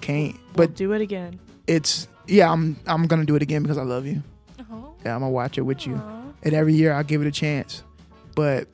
[0.00, 0.34] can't.
[0.52, 1.40] but But do it again.
[1.66, 2.50] it's yeah.
[2.52, 2.76] I'm.
[2.86, 4.22] I'm gonna do it again because I love you.
[4.70, 6.00] Oh, Yeah, I'm gonna watch it with you.
[6.42, 7.82] And every year I'll give it a chance.
[8.34, 8.68] but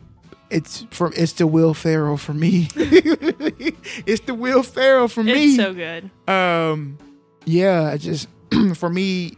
[0.51, 2.69] it's from it's the Will Ferrell for me.
[2.77, 5.55] it's the Will Ferrell for me.
[5.55, 6.11] It's so good.
[6.29, 6.99] Um,
[7.45, 8.29] yeah, I just
[8.75, 9.33] for me,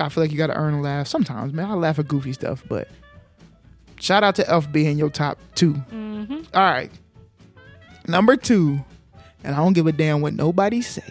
[0.00, 1.06] I feel like you got to earn a laugh.
[1.08, 2.88] Sometimes, man, I laugh at goofy stuff, but
[4.00, 6.34] shout out to Elf being your top 2 Mm-hmm.
[6.54, 6.90] All right,
[8.06, 8.78] number two,
[9.44, 11.02] and I don't give a damn what nobody say.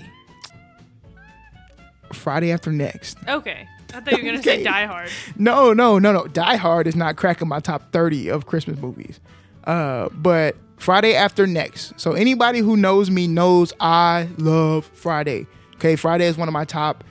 [2.14, 3.18] Friday after next.
[3.28, 3.68] Okay.
[3.94, 4.58] I thought you were gonna Okay.
[4.60, 5.10] say Die Hard.
[5.38, 6.28] No, no, no, no.
[6.28, 9.20] Die Hard is not cracking my top 30 of Christmas movies.
[9.64, 12.00] Uh, but Friday After Next.
[12.00, 15.48] So anybody who knows me knows I love Friday.
[15.76, 17.04] Okay, Friday is one of my top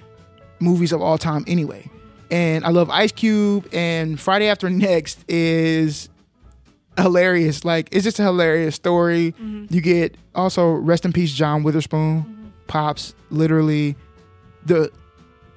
[0.60, 1.88] movies of all time anyway.
[2.30, 6.08] And I love Ice Cube and Friday After Next is
[6.98, 7.64] hilarious.
[7.64, 9.34] Like it's just a hilarious story.
[9.38, 13.96] You get also rest in peace John Witherspoon, Pops, literally
[14.64, 14.90] the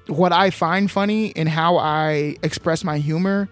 [0.06, 3.48] what I find funny and how I express my humor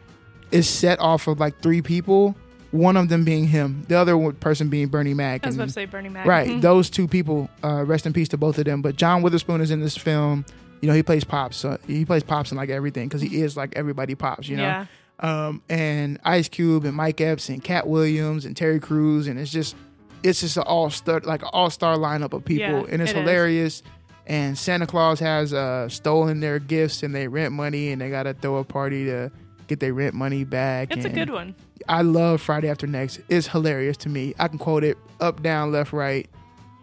[0.50, 2.36] is set off of like three people.
[2.70, 5.42] One of them being him, the other person being Bernie Mac.
[5.44, 6.26] I was and- about to say Bernie Mac.
[6.26, 6.60] Right, Mhm.
[6.60, 7.48] those two people.
[7.64, 8.82] Uh, rest in peace to both of them.
[8.82, 10.44] But John Witherspoon is in this film.
[10.80, 11.56] You know, he plays pops.
[11.56, 14.48] So he plays pops in like everything because he is like everybody pops.
[14.48, 14.62] You know.
[14.62, 14.86] Yeah.
[15.20, 19.50] Um, and Ice Cube and Mike Epps and Katt Williams and Terry Crews and it's
[19.50, 19.74] just
[20.22, 23.16] it's just an all star like all star lineup of people Yeah, and it's it
[23.16, 23.20] is.
[23.22, 23.82] hilarious.
[24.28, 28.34] And Santa Claus has uh, stolen their gifts and they rent money and they gotta
[28.34, 29.32] throw a party to
[29.66, 30.92] get their rent money back.
[30.94, 31.54] It's a good one.
[31.88, 33.20] I love Friday After Next.
[33.28, 34.34] It's hilarious to me.
[34.38, 36.28] I can quote it up, down, left, right,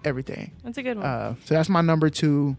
[0.04, 0.52] everything.
[0.64, 1.06] That's a good one.
[1.06, 2.58] Uh, so that's my number two,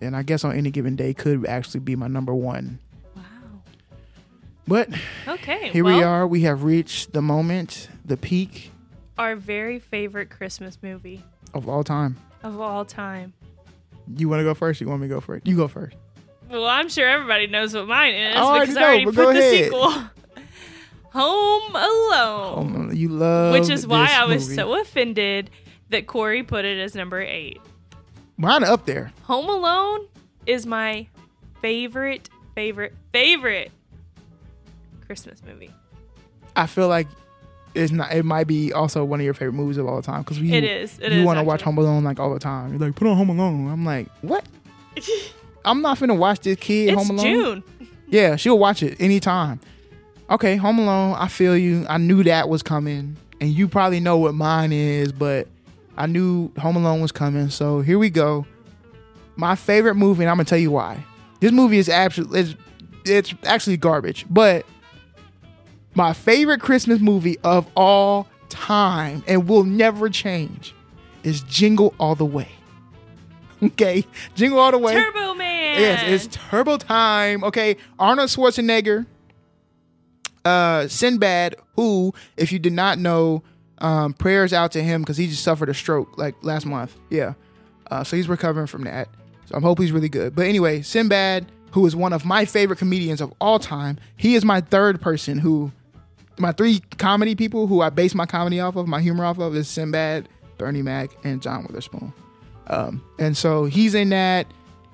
[0.00, 2.78] and I guess on any given day could actually be my number one.
[3.14, 3.22] wow.
[4.68, 4.88] But
[5.28, 5.70] Okay.
[5.70, 6.26] here we are.
[6.26, 8.70] We have reached the moment, the peak
[9.18, 11.22] Our very favorite Christmas movie
[11.54, 12.16] of all time.
[12.42, 13.32] of all time.
[14.16, 14.80] You want to go first?
[14.80, 15.46] You want me to go first?
[15.46, 15.96] You go first.
[16.48, 19.14] Well, I'm sure everybody knows what mine is oh, I already because I already but
[19.14, 19.64] put go the ahead.
[19.64, 19.90] sequel.
[21.12, 22.88] Home Alone.
[22.90, 24.54] Oh, you love which is why I was movie.
[24.56, 25.50] so offended
[25.88, 27.60] that Corey put it as number eight.
[28.36, 29.12] Mine up there.
[29.24, 30.06] Home Alone
[30.46, 31.06] is my
[31.60, 33.70] favorite, favorite, favorite
[35.06, 35.70] Christmas movie.
[36.54, 37.06] I feel like
[37.74, 38.12] it's not.
[38.12, 40.64] It might be also one of your favorite movies of all time because we It
[40.64, 40.98] is.
[40.98, 41.62] It you want to watch.
[41.62, 42.70] Home Alone like all the time.
[42.70, 43.68] You're like, put on Home Alone.
[43.68, 44.44] I'm like, what?
[45.64, 47.24] I'm not finna watch this kid It's Home Alone.
[47.26, 47.64] June.
[48.08, 49.58] Yeah, she'll watch it anytime.
[50.30, 51.16] Okay, Home Alone.
[51.18, 51.84] I feel you.
[51.88, 55.48] I knew that was coming, and you probably know what mine is, but
[55.96, 57.48] I knew Home Alone was coming.
[57.50, 58.46] So here we go.
[59.36, 61.04] My favorite movie, and I'm gonna tell you why.
[61.40, 62.54] This movie is absolutely it's,
[63.04, 64.64] it's actually garbage, but
[65.94, 70.74] my favorite Christmas movie of all time and will never change
[71.22, 72.48] is Jingle All the Way.
[73.62, 74.92] Okay, Jingle All the Way.
[74.92, 75.80] Turbo Man.
[75.80, 77.42] Yes, it's turbo time.
[77.42, 79.06] Okay, Arnold Schwarzenegger,
[80.44, 83.42] uh, Sinbad, who, if you did not know,
[83.78, 86.96] um, prayers out to him because he just suffered a stroke like last month.
[87.10, 87.34] Yeah,
[87.90, 89.08] uh, so he's recovering from that.
[89.46, 90.34] So I hope he's really good.
[90.34, 94.44] But anyway, Sinbad, who is one of my favorite comedians of all time, he is
[94.44, 95.70] my third person who,
[96.38, 99.54] my three comedy people who I base my comedy off of, my humor off of,
[99.54, 102.12] is Sinbad, Bernie Mac, and John Witherspoon.
[102.68, 104.48] Um, and so he's in that,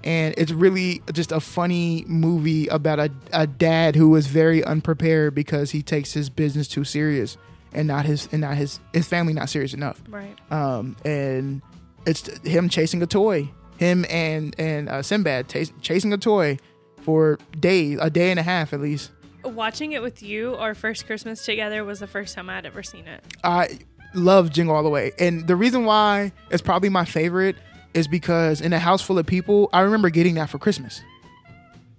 [0.04, 5.34] and it's really just a funny movie about a, a dad who is very unprepared
[5.34, 7.38] because he takes his business too serious
[7.74, 10.02] and not his and not his his family not serious enough.
[10.08, 10.36] right.
[10.50, 11.62] Um, and
[12.06, 16.58] it's him chasing a toy, him and and uh, Sinbad chas- chasing a toy
[17.02, 19.10] for days, a day and a half at least.
[19.44, 23.08] Watching it with you, our first Christmas together, was the first time I'd ever seen
[23.08, 23.24] it.
[23.42, 23.80] I
[24.14, 25.12] love Jingle All the Way.
[25.18, 27.56] And the reason why it's probably my favorite
[27.92, 31.02] is because in a house full of people, I remember getting that for Christmas.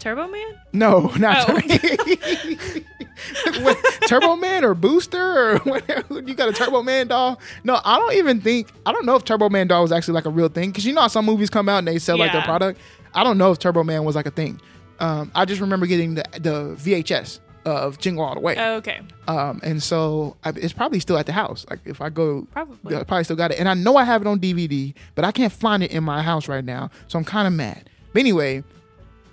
[0.04, 0.60] Turbo Man?
[0.74, 1.60] No, not Oh.
[1.62, 2.82] Tur-
[3.62, 3.78] What,
[4.10, 6.20] Turbo Man or Booster or whatever.
[6.20, 7.40] You got a Turbo Man doll?
[7.64, 10.26] No, I don't even think, I don't know if Turbo Man doll was actually like
[10.26, 10.72] a real thing.
[10.72, 12.82] Because you know how some movies come out and they sell like their product?
[13.14, 14.60] I don't know if Turbo Man was like a thing.
[15.00, 18.56] Um, I just remember getting the, the VHS of Jingle All the Way.
[18.58, 19.00] Oh, okay.
[19.30, 21.66] Um, and so I, it's probably still at the house.
[21.70, 22.96] Like if I go, Probably.
[22.98, 23.60] I probably still got it.
[23.60, 26.22] And I know I have it on DVD, but I can't find it in my
[26.22, 26.90] house right now.
[27.08, 27.90] So I'm kind of mad.
[28.12, 28.64] But anyway,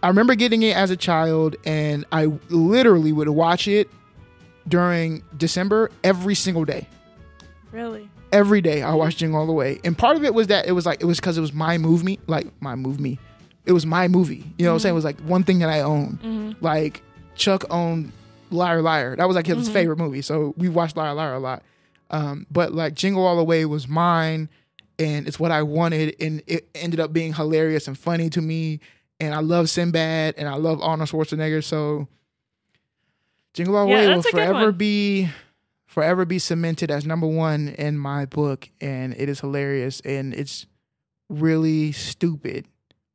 [0.03, 3.90] I remember getting it as a child, and I literally would watch it
[4.66, 6.88] during December every single day.
[7.72, 8.09] Really?
[8.32, 10.72] Every day I watched Jingle All the Way, and part of it was that it
[10.72, 13.18] was like it was because it was my movie, like my movie.
[13.66, 14.44] It was my movie.
[14.59, 14.90] You know what I'm saying?
[14.90, 14.94] Mm-hmm.
[14.94, 16.18] It was like one thing that I own.
[16.22, 16.64] Mm-hmm.
[16.64, 17.03] Like
[17.34, 18.12] Chuck owned
[18.51, 19.16] Liar Liar.
[19.16, 19.72] That was like his mm-hmm.
[19.72, 20.22] favorite movie.
[20.22, 21.62] So we watched Liar Liar a lot.
[22.11, 24.48] Um, but like Jingle All the Way was mine
[24.98, 28.80] and it's what I wanted and it ended up being hilarious and funny to me.
[29.21, 31.62] And I love Sinbad and I love Arnold Schwarzenegger.
[31.62, 32.09] So
[33.55, 35.29] Jingle All the Yeah, Way will that's a good forever be
[35.87, 40.66] forever be cemented as number one in my book, and it is hilarious and it's
[41.29, 42.66] really stupid,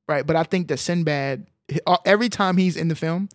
[0.07, 0.25] right?
[0.27, 1.47] But I think that Sinbad,
[2.05, 3.29] every time he's in the film,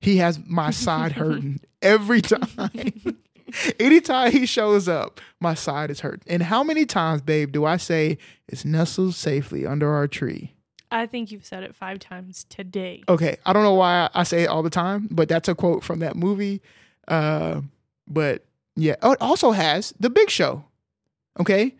[0.00, 3.16] he has my side hurting every time.
[3.80, 6.22] Anytime he shows up, my side is hurt.
[6.26, 10.52] And how many times, babe, do I say it's nestled safely under our tree?
[10.90, 13.02] I think you've said it five times today.
[13.08, 15.84] Okay, I don't know why I say it all the time, but that's a quote
[15.84, 16.62] from that movie.
[17.06, 17.62] Uh,
[18.06, 18.44] but
[18.76, 20.64] yeah, oh, it also has The Big Show.
[21.38, 21.74] Okay,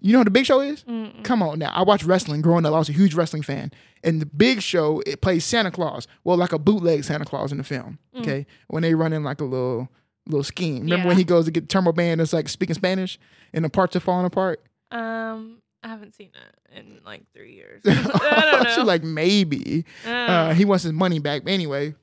[0.00, 0.82] you know what The Big Show is?
[0.84, 1.22] Mm-mm.
[1.24, 1.72] Come on now.
[1.72, 2.74] I watched wrestling growing up.
[2.74, 3.72] I was a huge wrestling fan.
[4.04, 6.06] And The Big Show, it plays Santa Claus.
[6.24, 7.98] Well, like a bootleg Santa Claus in the film.
[8.16, 9.88] Okay, when they run in like a little
[10.26, 10.82] little scheme.
[10.82, 12.20] Remember when he goes to get the Turbo Man?
[12.20, 13.18] It's like speaking Spanish,
[13.52, 14.62] and the parts are falling apart.
[14.90, 17.82] Um, I haven't seen it in like three years.
[17.86, 18.70] I don't know.
[18.74, 19.84] She's like maybe.
[20.06, 21.44] Uh, Uh, he wants his money back.
[21.44, 21.94] But anyway,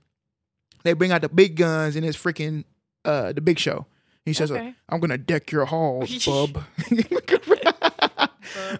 [0.83, 2.63] they bring out the big guns and it's freaking
[3.03, 3.85] uh, the big show.
[4.25, 4.73] He says, uh, Okay.
[4.89, 6.63] "I'm gonna deck your halls, bub."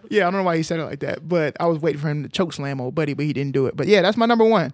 [0.10, 2.08] yeah, I don't know why he said it like that, but I was waiting for
[2.10, 3.76] him to choke slam old buddy, but he didn't do it.
[3.76, 4.74] But yeah, that's my number one.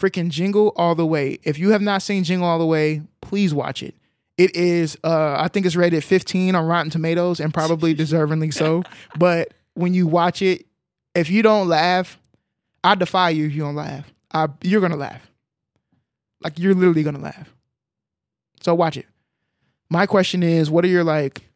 [0.00, 1.38] Freaking Jingle All the Way.
[1.42, 3.94] If you have not seen Jingle All the Way, please watch it.
[4.38, 8.84] It is, uh, I think it's rated 15 on Rotten Tomatoes and probably deservingly so.
[9.18, 10.64] But when you watch it,
[11.14, 12.18] if you don't laugh,
[12.84, 14.10] I defy you if you don't laugh.
[14.32, 15.28] I, you're gonna laugh.
[16.40, 17.52] Like you're literally gonna laugh.
[18.62, 19.06] So watch it.
[19.90, 21.48] My question is, what are your like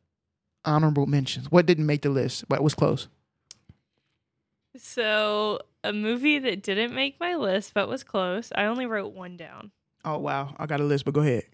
[0.65, 1.51] honorable mentions?
[1.51, 3.09] What didn't make the list, but was close?
[4.75, 8.51] so a movie that didn't make my list but was close.
[8.55, 9.71] I only wrote one down.
[10.05, 11.45] Oh wow, I got a list, but go ahead.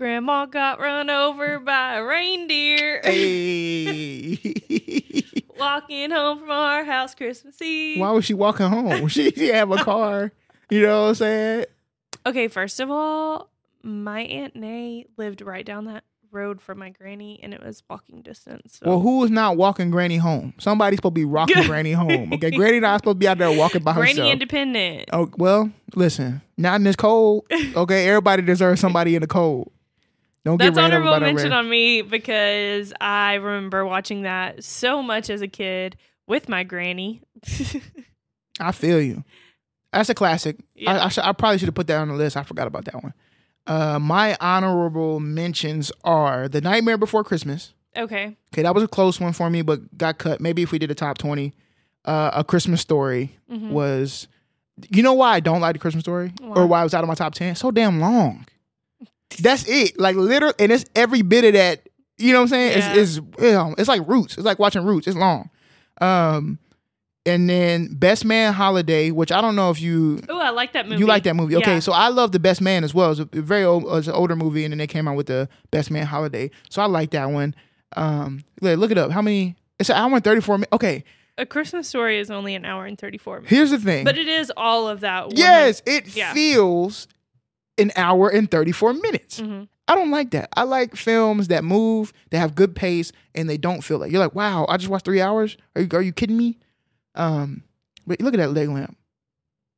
[0.00, 3.02] Grandma got run over by a reindeer.
[3.04, 4.54] Hey.
[5.58, 8.00] Walking home from our house Christmas Eve.
[8.00, 9.08] Why was she walking home?
[9.10, 10.32] She didn't have a car.
[10.70, 11.64] You know what I'm saying?
[12.24, 13.50] Okay, first of all,
[13.82, 18.22] my aunt Nay lived right down that road from my granny, and it was walking
[18.22, 18.78] distance.
[18.82, 18.88] So.
[18.88, 20.54] Well, who is not walking Granny home?
[20.56, 22.32] Somebody's supposed to be rocking Granny home.
[22.32, 24.16] Okay, Granny not supposed to be out there walking by granny herself.
[24.16, 25.10] Granny independent.
[25.12, 27.44] Oh well, listen, not in this cold.
[27.52, 29.70] Okay, everybody deserves somebody in the cold.
[30.44, 35.48] Don't That's honorable mention on me because I remember watching that so much as a
[35.48, 37.20] kid with my granny.
[38.60, 39.24] I feel you.
[39.92, 40.56] That's a classic.
[40.74, 40.92] Yeah.
[40.92, 42.36] I, I, should, I probably should have put that on the list.
[42.36, 43.12] I forgot about that one.
[43.66, 47.72] Uh, my honorable mentions are The Nightmare Before Christmas.
[47.96, 48.36] okay.
[48.52, 50.40] Okay, that was a close one for me, but got cut.
[50.40, 51.52] Maybe if we did a top twenty,
[52.04, 53.70] uh, A Christmas Story Mhm.
[53.70, 54.26] was.
[54.88, 56.56] You know why I don't like The Christmas Story, Why?
[56.56, 57.54] or why it was out of my top ten?
[57.54, 58.46] So damn long.
[59.38, 59.98] That's it.
[60.00, 61.88] Like literally, and it's every bit of that.
[62.18, 62.78] You know what I'm saying?
[62.78, 62.94] Yeah.
[62.94, 64.34] It's it's you know, it's like Roots.
[64.36, 65.06] It's like watching Roots.
[65.06, 65.50] It's long.
[66.00, 66.58] Um,
[67.26, 70.88] and then Best Man Holiday, which I don't know if you Oh, I like that
[70.88, 70.98] movie.
[71.00, 71.56] you like that movie.
[71.56, 71.78] Okay, Yeah.
[71.80, 73.10] so I love the Best Man as well.
[73.12, 75.48] It's a very old, it's an older movie, and then they came out with the
[75.70, 76.50] Best Man Holiday.
[76.70, 77.54] So I like that one.
[77.96, 79.10] Um, look look it up.
[79.10, 79.56] How many?
[79.78, 80.72] It's an hour and thirty four minutes.
[80.72, 81.04] Okay,
[81.38, 83.50] A Christmas Story is only an hour and 34 minutes.
[83.50, 84.04] here's the thing.
[84.04, 85.28] But it is all of that.
[85.28, 86.32] one- yes, it yeah.
[86.34, 87.06] feels
[87.80, 89.40] an hour and thirty four minutes.
[89.40, 89.68] Mhm.
[89.88, 90.50] I don't like that.
[90.56, 94.20] I like films that move, that have good pace, and they don't feel like you're
[94.20, 95.56] like, wow, I just watched three hours.
[95.74, 96.58] Are you are you kidding me?
[97.16, 97.64] Um,
[98.06, 98.96] but look at that leg lamp,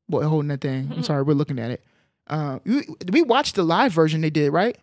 [0.09, 0.93] boy, holding that thing.
[0.95, 1.83] I'm sorry, we're looking at it.
[2.29, 4.77] Uh, we, we watched the live version they did, right?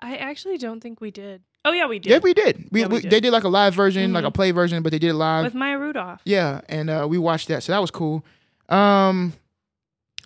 [0.00, 1.42] I actually don't think we did.
[1.64, 2.10] Oh, yeah, we did.
[2.10, 2.68] Yeah, we did.
[2.70, 3.10] We, Yeah, we we- did.
[3.10, 5.44] They did like a live version, like a play version, but they did it live.
[5.44, 6.20] With Maya Rudolph.
[6.24, 8.24] yeah, and uh, we watched that, so that was cool.
[8.68, 9.32] Um,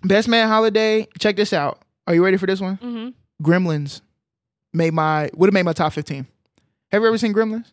[0.05, 1.09] Best Man Holiday.
[1.19, 1.81] Check this out.
[2.07, 2.77] Are you ready for this one?
[2.77, 3.09] hmm
[3.43, 4.01] Gremlins
[4.73, 6.27] made my would have made my top fifteen.
[6.91, 7.73] Have you ever seen Gremlins?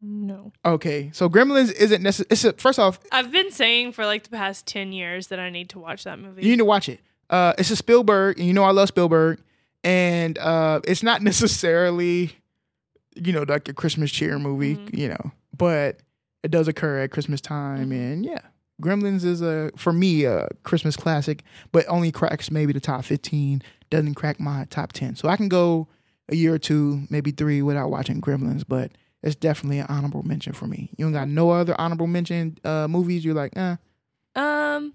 [0.00, 0.52] No.
[0.64, 2.28] Okay, so Gremlins isn't necessary.
[2.30, 5.50] It's a, first off, I've been saying for like the past 10 years that I
[5.50, 6.42] need to watch that movie.
[6.42, 7.00] you need to watch it.
[7.30, 9.40] Uh, it's a Spielberg, and you know I love Spielberg,
[9.82, 12.32] and uh, it's not necessarily,
[13.16, 14.96] you know, like a Christmas cheer movie, Mhm.
[14.96, 15.98] you know, but
[16.44, 18.40] it does occur at Christmas time, and yeah,
[18.82, 23.62] Gremlins is a for me a Christmas classic, but only cracks maybe the top fifteen,
[23.90, 25.16] doesn't crack my top ten.
[25.16, 25.88] So I can go
[26.28, 30.52] a year or two, maybe three, without watching Gremlins, but it's definitely an honorable mention
[30.52, 30.90] for me.
[30.96, 33.24] You don't got no other honorable mention uh, movies.
[33.24, 33.76] You're like, eh.
[34.34, 34.92] Um,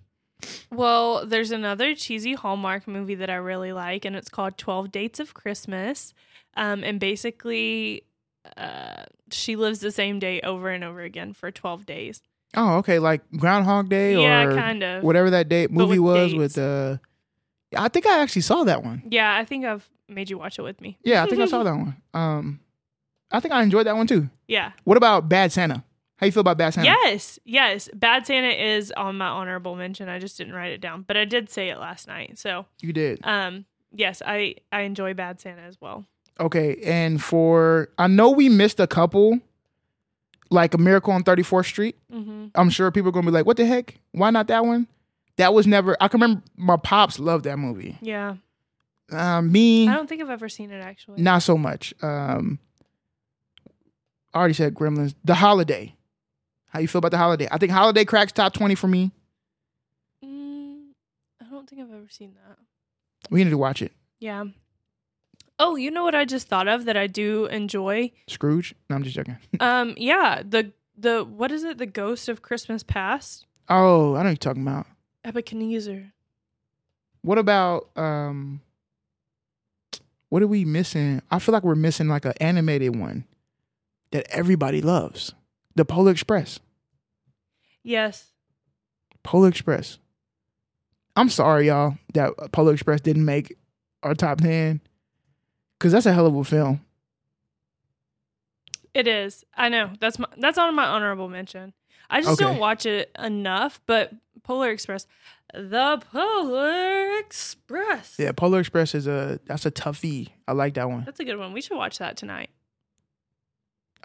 [0.71, 5.19] well, there's another cheesy Hallmark movie that I really like, and it's called Twelve Dates
[5.19, 6.13] of Christmas.
[6.55, 8.03] Um, and basically,
[8.57, 12.21] uh, she lives the same day over and over again for twelve days.
[12.55, 15.03] Oh, okay, like Groundhog Day yeah, or kind of.
[15.03, 16.39] whatever that day movie with was dates.
[16.39, 16.97] with uh
[17.77, 19.03] I think I actually saw that one.
[19.09, 20.97] Yeah, I think I've made you watch it with me.
[21.03, 21.95] Yeah, I think I saw that one.
[22.13, 22.59] Um
[23.31, 24.29] I think I enjoyed that one too.
[24.47, 24.73] Yeah.
[24.83, 25.83] What about Bad Santa?
[26.17, 26.87] How you feel about Bad Santa?
[27.05, 27.89] Yes, yes.
[27.95, 30.09] Bad Santa is on my honorable mention.
[30.09, 32.37] I just didn't write it down, but I did say it last night.
[32.37, 33.21] So, You did.
[33.25, 36.05] um, yes, I I enjoy Bad Santa as well.
[36.39, 39.39] Okay, and for I know we missed a couple,
[40.51, 41.95] like a Miracle on 34th Street.
[42.11, 43.97] hmm I'm sure people are gonna be like, "What the heck?
[44.11, 44.87] Why not that one?"
[45.37, 45.95] That was never.
[45.99, 47.97] I can remember my pops loved that movie.
[48.01, 48.35] Yeah,
[49.11, 51.21] Uh, me, I don't think I've ever seen it actually.
[51.21, 51.93] not so much.
[52.03, 52.59] Um,
[54.33, 55.15] I already said Gremlins.
[55.25, 55.95] The Holiday.
[56.67, 57.47] How you feel about the Holiday?
[57.51, 59.11] I think Holiday cracks top 20 for me.
[60.23, 60.91] Mm,
[61.41, 62.57] I don't think I've ever seen that.
[63.29, 63.91] We need to watch it.
[64.19, 64.45] Yeah.
[65.63, 68.11] Oh, you know what I just thought of that I do enjoy?
[68.27, 68.73] Scrooge.
[68.89, 69.37] No, I'm just joking.
[69.59, 71.77] Um, yeah, the the what is it?
[71.77, 73.45] The Ghost of Christmas Past.
[73.69, 74.87] oh, I know what you're talking about.
[75.23, 76.13] Ebenezer.
[77.21, 78.61] What about um?
[80.29, 81.21] What are we missing?
[81.29, 83.25] I feel like we're missing like an animated one
[84.11, 85.33] that everybody loves.
[85.75, 86.59] The Polar Express.
[87.83, 88.31] Yes.
[89.23, 89.99] Polar Express.
[91.15, 93.55] I'm sorry, y'all, that Polar Express didn't make
[94.01, 94.81] our top ten.
[95.81, 96.79] Cause that's a hell of a film.
[98.93, 99.43] It is.
[99.57, 99.89] I know.
[99.99, 101.73] That's my that's on my honorable mention.
[102.07, 102.43] I just Okay.
[102.51, 104.13] don't watch it enough, but
[104.43, 105.07] Polar Express.
[105.55, 108.15] The Polar Express.
[108.19, 110.27] Yeah, Polar Express is a that's a toughie.
[110.47, 111.03] I like that one.
[111.03, 111.51] That's a good one.
[111.51, 112.51] We should watch that tonight.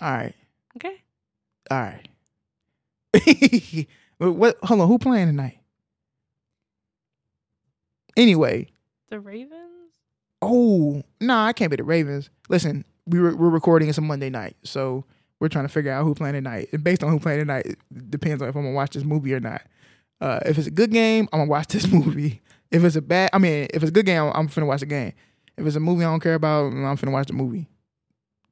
[0.01, 0.35] All right,
[0.77, 1.03] Okay.
[1.71, 2.09] all right.
[4.19, 4.57] what, what?
[4.63, 5.59] Hold on, who playing tonight?
[8.17, 8.69] Anyway,
[9.11, 9.76] The Ravens?
[10.43, 12.31] Oh nah, I can't be the Ravens.
[12.49, 13.89] Listen, we were, we're recording.
[13.89, 15.05] It's a Monday night, so
[15.41, 16.69] we're trying to figure out who playing tonight.
[16.73, 19.35] And based on who playing tonight, it depends on if I'm gonna watch this movie
[19.35, 19.63] or not.
[20.21, 22.41] Uh, if it's a good game, I'm gonna watch this movie.
[22.71, 24.81] If it's a bad, I mean, if it's a good game, I'm, I'm finna watch
[24.81, 25.13] the game.
[25.57, 27.69] If it's a movie I don't care about, I'm finna watch the movie.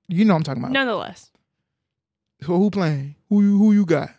[0.08, 0.72] You know what I'm talking about.
[0.72, 1.30] Nonetheless.
[2.42, 3.16] So who playing?
[3.28, 4.10] Who you who you got?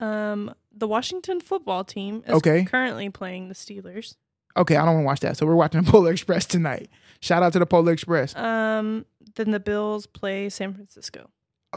[0.00, 2.64] Um the Washington football team is Okay.
[2.64, 4.16] currently playing the Steelers.
[4.56, 5.36] Okay, I don't want to watch that.
[5.36, 6.88] So we're watching the Polar Express tonight.
[7.20, 8.34] Shout out to the Polar Express.
[8.36, 9.04] Um
[9.34, 11.28] then the Bills play San Francisco.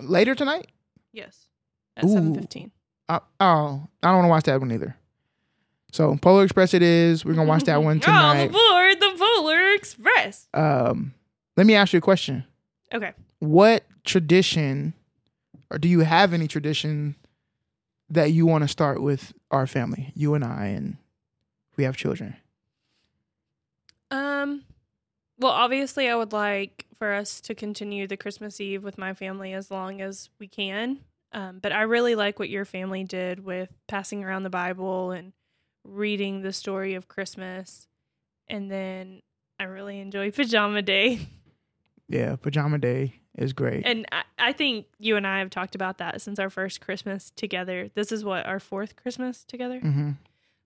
[0.02, 0.68] Later tonight?
[1.12, 1.48] Yes.
[1.98, 2.72] At 7:15.
[3.10, 4.96] Uh, oh, I don't want to watch that one either.
[5.92, 7.26] So Polar Express it is.
[7.26, 8.52] We're gonna watch that one On tonight.
[8.52, 10.48] board the Polar Express.
[10.54, 11.14] Um,
[11.58, 12.46] let me ask you a question.
[12.94, 13.12] Okay.
[13.40, 14.94] What tradition,
[15.72, 17.16] or do you have any tradition
[18.10, 20.98] that you want to start with our family, you and I, and
[21.78, 22.36] we have children?
[24.12, 24.64] Um
[25.39, 29.53] well, obviously I would like for us to continue the Christmas Eve with my family
[29.53, 30.99] as long as we can.
[31.32, 35.32] Um, but I really like what your family did with passing around the Bible and
[35.86, 37.88] reading the story of Christmas.
[38.49, 39.22] And then
[39.60, 41.20] I really enjoy pajama day.
[42.10, 43.86] Yeah, pajama day is great.
[43.86, 47.32] And I, I think you and I have talked about that since our first Christmas
[47.36, 47.89] together.
[47.93, 49.80] This is what our fourth Christmas together.
[49.80, 50.12] hmm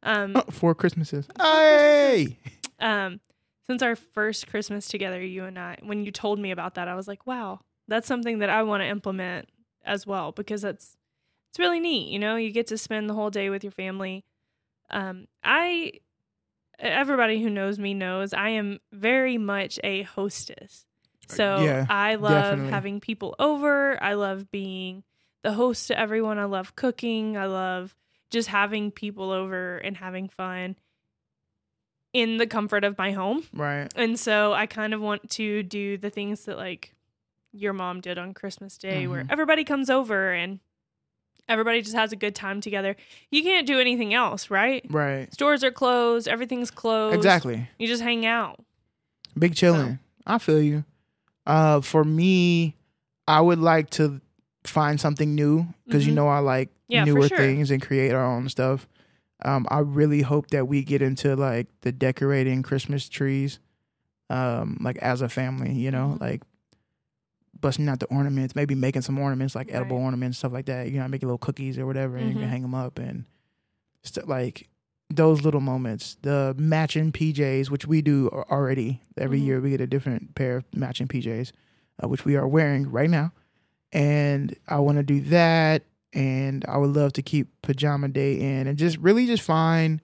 [0.01, 1.27] Um, Oh, four Christmases.
[1.39, 2.37] Hey,
[2.79, 3.19] um,
[3.68, 6.95] since our first Christmas together, you and I, when you told me about that, I
[6.95, 9.49] was like, wow, that's something that I want to implement
[9.86, 10.95] as well because that's
[11.49, 12.09] it's really neat.
[12.09, 14.26] You know, you get to spend the whole day with your family.
[14.89, 15.93] Um, I
[16.80, 20.86] everybody who knows me knows I am very much a hostess.
[21.28, 22.72] So Yeah, I love definitely.
[22.72, 24.01] having people over.
[24.03, 25.03] I love being
[25.43, 26.39] the host to everyone.
[26.39, 27.38] I love cooking.
[27.38, 27.95] I love
[28.32, 30.76] just having people over and having fun
[32.14, 33.43] in the comfort of my home.
[33.53, 33.91] right.
[33.95, 36.93] And so I kind of want to do the things that like
[37.51, 39.32] your mom did on Christmas Day where Mhm.
[39.32, 40.59] everybody comes over and
[41.49, 42.95] everybody just has a good time together.
[43.32, 44.86] You can't do anything else, right?
[44.89, 45.32] Right.
[45.34, 47.16] Stores are closed, everything's closed.
[47.16, 47.68] Exactly.
[47.80, 48.64] You just hang out.
[49.38, 49.99] Big chilling.
[50.26, 50.84] I feel you.
[51.45, 52.76] Uh, for me,
[53.28, 54.22] I would like to
[54.64, 56.16] find something new because you Mhm.
[56.16, 57.38] know I like Yeah, newer sure.
[57.38, 58.88] things and create our own stuff.
[59.43, 63.59] Um, I really hope that we get into like the decorating Christmas trees,
[64.29, 65.73] um, like as a family.
[65.73, 66.21] You know, Mhm.
[66.21, 66.41] like
[67.59, 70.91] busting out the ornaments, maybe making some ornaments like edible ornaments, stuff like that.
[70.91, 72.39] You know, making little cookies or whatever, and you Mhm.
[72.39, 73.25] can hang them up and
[74.03, 74.67] stuff like
[75.09, 76.17] those little moments.
[76.23, 79.45] The matching PJs, which we do already every Mhm.
[79.45, 81.51] year, we get a different pair of matching PJs,
[82.03, 83.31] uh, which we are wearing right now.
[83.91, 85.83] And I want to do that,
[86.14, 90.01] and I would love to keep pajama day in, and just really just find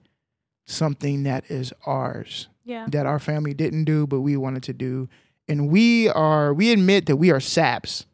[0.66, 2.86] something that is ours Yeah.
[2.90, 5.08] that our family didn't do, but we wanted to do.
[5.48, 8.06] And we are, we admit that we are saps.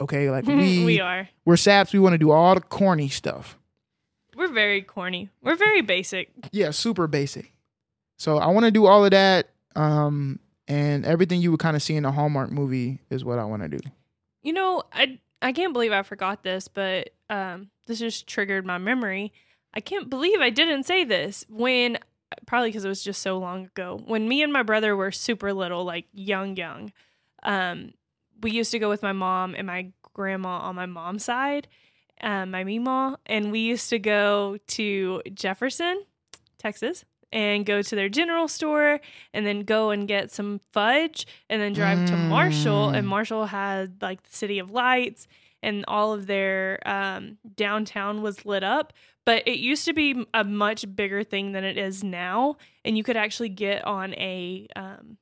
[0.00, 1.28] Okay, like we, we are.
[1.44, 1.92] we're saps.
[1.92, 3.58] We want to do all the corny stuff.
[4.36, 5.30] We're very corny.
[5.42, 6.30] We're very basic.
[6.52, 7.52] Yeah, super basic.
[8.18, 9.48] So I want to do all of that.
[9.76, 10.38] Um,
[10.68, 13.62] and everything you would kind of see in a Hallmark movie is what I want
[13.62, 13.78] to do.
[14.42, 18.78] You know, I I can't believe I forgot this, but um, this just triggered my
[18.78, 19.32] memory.
[19.72, 21.98] I can't believe I didn't say this when
[22.46, 24.00] probably because it was just so long ago.
[24.06, 26.92] When me and my brother were super little, like young, young,
[27.42, 27.92] um,
[28.40, 31.68] we used to go with my mom and my grandma on my mom's side,
[32.20, 36.04] um, my Meemaw, and we used to go to Jefferson,
[36.58, 39.00] Texas, and go to their general store
[39.32, 42.90] and then go and get some fudge and then drive to Marshall.
[42.90, 43.10] And Mm.
[43.10, 45.26] Marshall had like the City of Lights
[45.64, 48.92] and all of their um, downtown was lit up.
[49.26, 52.56] But it used to be a much bigger thing than it is now.
[52.84, 55.16] And you could actually get on a um,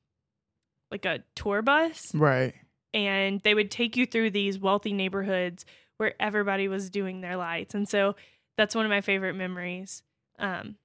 [0.91, 2.53] like a tour bus Right.
[2.93, 5.65] and they would take you through these wealthy neighborhoods
[5.97, 7.73] where everybody was doing their lights.
[7.73, 8.15] And so
[8.57, 10.03] that's one of my favorite memories
[10.37, 10.75] um,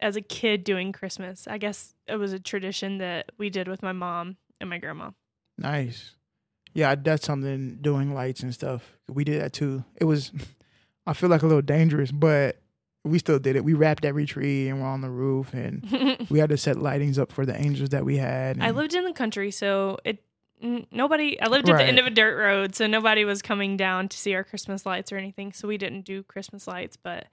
[0.00, 1.46] as a kid doing Christmas.
[1.48, 5.10] I guess it was a tradition that we did with my mom and my grandma.
[5.56, 6.16] Nice.
[6.74, 8.98] Yeah, that's something doing lights and stuff.
[9.08, 9.84] We did that too.
[9.96, 10.32] It was,
[11.06, 12.60] I feel like a little dangerous, but
[13.04, 13.64] we still did it.
[13.64, 17.18] We wrapped every tree and we're on the roof and we had to set lightings
[17.18, 18.58] up for the angels that we had.
[18.60, 20.22] I lived in the country, so it
[20.90, 21.40] nobody.
[21.40, 24.16] I lived at the end of a dirt road, so nobody was coming down to
[24.16, 25.52] see our Christmas lights or anything.
[25.52, 27.26] So we didn't do Christmas lights, but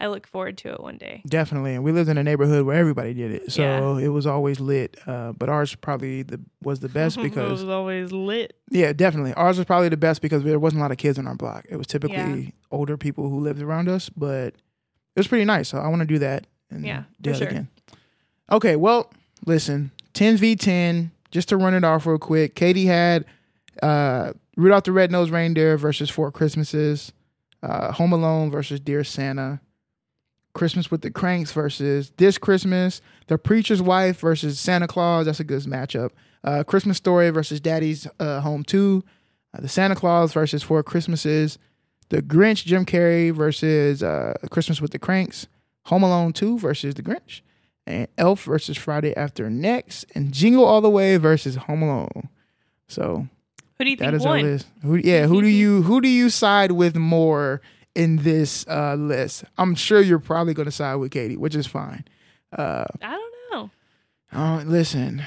[0.00, 1.22] I look forward to it one day.
[1.28, 3.62] Definitely, and we lived in a neighborhood where everybody did it, so
[3.98, 4.04] Yeah.
[4.04, 4.96] it was always lit.
[5.06, 7.60] Uh, but ours probably the was the best because.
[7.60, 8.56] it was always lit.
[8.70, 11.26] yeah, definitely ours was probably the best because there wasn't a lot of kids on
[11.26, 11.66] our block.
[11.68, 12.50] It was typically Yeah.
[12.70, 15.68] older people who lived around us, but it was pretty nice.
[15.68, 17.48] So I want to do that and Yeah, do that sure.
[17.48, 17.68] again.
[18.52, 19.12] Okay, well,
[19.46, 21.10] listen, ten v ten.
[21.30, 23.24] Just to run it off real quick, Katie had
[23.82, 27.12] uh, Rudolph the Red-Nosed Reindeer versus Four Christmases,
[27.62, 29.60] uh, Home Alone versus Dear Santa,
[30.58, 35.26] Christmas with the Cranks versus This Christmas, The Preacher's Wife versus Santa Claus.
[35.26, 36.10] That's a good matchup.
[36.42, 39.02] Uh, Christmas Story versus Daddy's uh, Home 2,
[39.54, 41.58] uh, The Santa Claus versus Four Christmases,
[42.08, 45.46] The Grinch, Jim Carrey versus uh, Christmas with the Cranks,
[45.86, 47.40] Home Alone 2 versus The Grinch,
[47.86, 52.28] and Elf versus Friday After Next, and Jingle All the Way versus Home Alone.
[52.88, 53.28] So
[53.78, 54.42] Who do you that think is our won?
[54.42, 54.66] list.
[54.82, 57.60] Who, yeah, who do you who do you side with more
[57.98, 59.44] in this uh, list?
[59.58, 62.04] I'm sure you're probably going to side with Katie, which is fine.
[62.56, 63.70] Uh, I don't know.
[64.32, 65.22] uh, listen,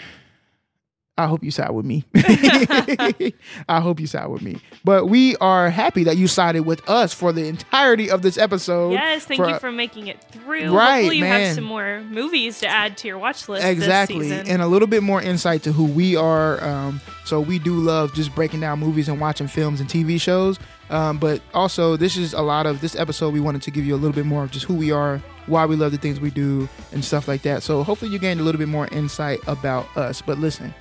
[1.17, 2.03] I hope you side with me.
[2.15, 4.59] I hope you side with me.
[4.83, 8.93] But we are happy that you sided with us for the entirety of this episode.
[8.93, 10.75] Yes, thank for- you for making it through.
[10.75, 11.41] Right, Hopefully you man.
[11.41, 14.47] have some more movies to add to your watch list exactly this season.
[14.47, 18.13] and a little bit more insight to who we are um, so we do love
[18.13, 20.57] just breaking down movies and watching films and tv shows
[20.91, 23.95] um, but also this is a lot of this episode we wanted to give you
[23.95, 26.29] a little bit more of just who we are why we love the things we
[26.29, 27.63] do and stuff like that.
[27.63, 30.21] So hopefully you gained a little bit more insight about us.
[30.21, 30.73] But listen.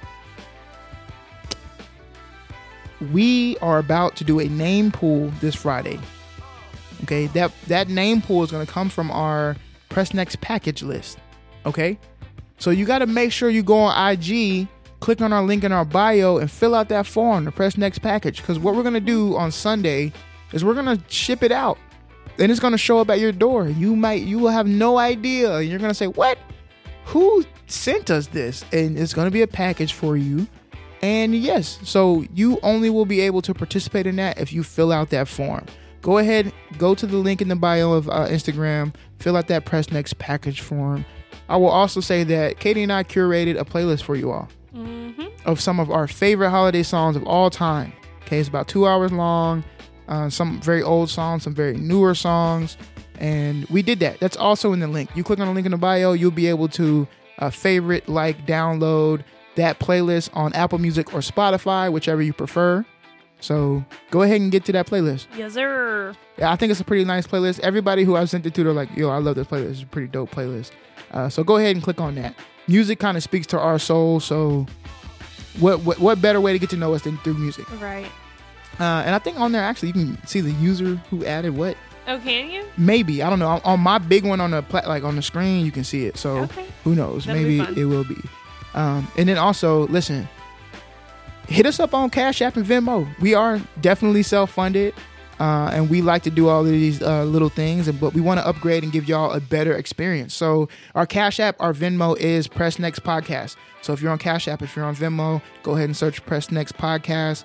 [3.13, 5.99] We are about to do a name pool this friday.
[7.05, 7.27] Okay?
[7.29, 9.57] That that name pool is going to come from our
[9.89, 11.19] press next package list.
[11.65, 11.99] Okay?
[12.59, 14.69] So you got to make sure you go on IG,
[15.01, 18.01] click on our link in our bio, and fill out that form to press next
[18.01, 18.41] package.
[18.41, 20.13] Because what we're gonna do on Sunday
[20.53, 21.79] is we're gonna ship it out,
[22.39, 23.69] and it's gonna show up at your door.
[23.69, 25.61] You might you will have no idea.
[25.61, 26.39] You're gonna say, "What?
[27.07, 30.47] Who sent us this?" And it's gonna be a package for you.
[31.03, 34.93] And yes, so you only will be able to participate in that if you fill
[34.93, 35.65] out that form.
[36.03, 39.65] Go ahead, go to the link in the bio of uh, Instagram, fill out that
[39.65, 41.05] press next package form.
[41.49, 45.11] I will also say that Katie and I curated a playlist for you all hmm
[45.47, 47.93] of some of our favorite holiday songs of all time.
[48.23, 49.65] Okay, it's about two hours long.
[50.09, 52.77] Uh, some very old songs, some very newer songs,
[53.19, 54.19] and we did that.
[54.21, 55.09] That's also in the link.
[55.15, 57.07] You click on the link in the bio, you'll be able to
[57.39, 59.23] uh, favorite, like, download
[59.55, 62.85] that playlist on Apple Music or Spotify, whichever you prefer.
[63.41, 65.27] So go ahead and get to that playlist.
[65.37, 66.15] Yes, sir.
[66.37, 67.61] Yeah, I think it's a pretty nice playlist.
[67.61, 69.71] Everybody who I've sent it to, they're like, "Yo, I love this playlist.
[69.71, 70.73] It's a pretty dope playlist."
[71.13, 72.35] Uh, so go ahead and click on that.
[72.71, 74.65] Music kind of speaks to our soul, so
[75.59, 77.69] what, what what better way to get to know us than through music?
[77.81, 78.07] Right.
[78.79, 81.77] Uh, and I think on there actually you can see the user who added what.
[82.07, 82.65] Oh, can you?
[82.79, 83.49] Maybe I don't know.
[83.49, 86.07] On, on my big one on the pla- like on the screen, you can see
[86.07, 86.17] it.
[86.17, 86.65] So Okay.
[86.85, 87.25] who knows?
[87.25, 88.17] That'll Maybe it will be.
[88.75, 90.29] Um, and then also listen,
[91.49, 93.07] hit us up on Cash App and Venmo.
[93.19, 94.95] We are definitely self funded.
[95.41, 98.21] Uh, and we like to do all of these uh, little things, and but we
[98.21, 100.35] want to upgrade and give y'all a better experience.
[100.35, 103.57] So our Cash App, our Venmo is Press Next Podcast.
[103.81, 106.51] So if you're on Cash App, if you're on Venmo, go ahead and search Press
[106.51, 107.45] Next Podcast.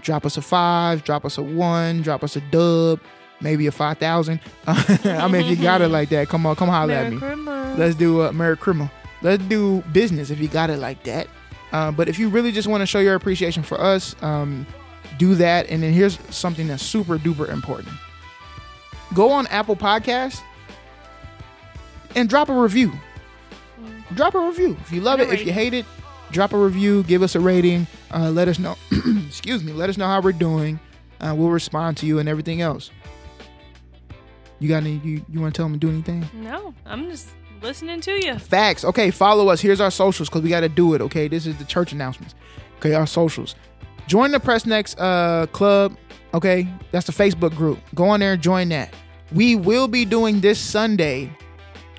[0.00, 3.00] Drop us a five, drop us a one, drop us a dub,
[3.40, 4.40] maybe a five thousand.
[4.66, 7.18] I mean, if you got it like that, come on, come holler at me.
[7.18, 7.78] Christmas.
[7.78, 8.90] Let's do a Merry Christmas.
[9.22, 11.28] Let's do business if you got it like that.
[11.70, 14.66] Uh, but if you really just want to show your appreciation for us, um,
[15.18, 15.68] do that.
[15.68, 17.94] And then here's something that's super duper important.
[19.14, 20.40] Go on Apple Podcasts
[22.14, 22.92] and drop a review.
[24.14, 24.76] drop a review.
[24.80, 25.86] If you love it, if you hate it,
[26.32, 28.76] drop a review, give us a rating, uh, let us know.
[29.26, 30.80] excuse me, let us know how we're doing.
[31.20, 32.90] Uh, we'll respond to you and everything else.
[34.58, 35.00] You got any?
[35.04, 36.28] You, you want to tell them to do anything?
[36.34, 37.28] No, I'm just
[37.62, 38.38] listening to you.
[38.38, 38.84] Facts.
[38.84, 39.60] Okay, follow us.
[39.60, 41.02] Here's our socials because we got to do it.
[41.02, 42.34] Okay, this is the church announcements.
[42.78, 43.54] Okay, our socials.
[44.06, 45.96] Join the Press Next uh, club.
[46.34, 47.78] Okay, that's the Facebook group.
[47.94, 48.94] Go on there and join that.
[49.32, 51.30] We will be doing this Sunday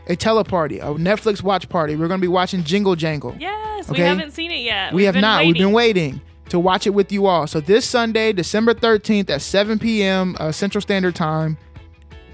[0.08, 1.96] a teleparty, a Netflix watch party.
[1.96, 3.36] We're going to be watching Jingle Jangle.
[3.38, 4.04] Yes, okay?
[4.04, 4.94] we haven't seen it yet.
[4.94, 5.40] we We've have not.
[5.40, 5.54] Waiting.
[5.54, 7.48] We've been waiting to watch it with you all.
[7.48, 10.36] So this Sunday, December 13th at 7 p.m.
[10.40, 11.58] Uh, Central Standard Time,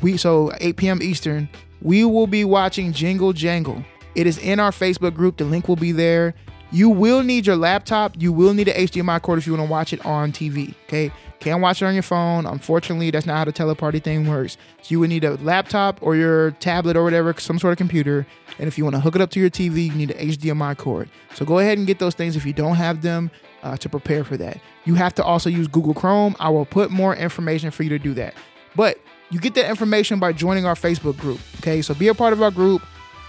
[0.01, 1.01] we so 8 p.m.
[1.01, 1.49] Eastern,
[1.81, 3.83] we will be watching Jingle Jangle.
[4.15, 5.37] It is in our Facebook group.
[5.37, 6.35] The link will be there.
[6.73, 8.15] You will need your laptop.
[8.17, 10.73] You will need an HDMI cord if you want to watch it on TV.
[10.87, 11.11] Okay.
[11.39, 12.47] Can't watch it on your phone.
[12.47, 14.57] Unfortunately, that's not how the teleparty thing works.
[14.81, 18.25] So you would need a laptop or your tablet or whatever, some sort of computer.
[18.57, 20.75] And if you want to hook it up to your TV, you need an HDMI
[20.77, 21.09] cord.
[21.35, 23.29] So go ahead and get those things if you don't have them
[23.61, 24.59] uh, to prepare for that.
[24.85, 26.35] You have to also use Google Chrome.
[26.39, 28.33] I will put more information for you to do that.
[28.75, 28.97] But
[29.29, 31.39] you get that information by joining our Facebook group.
[31.57, 32.81] Okay, so be a part of our group.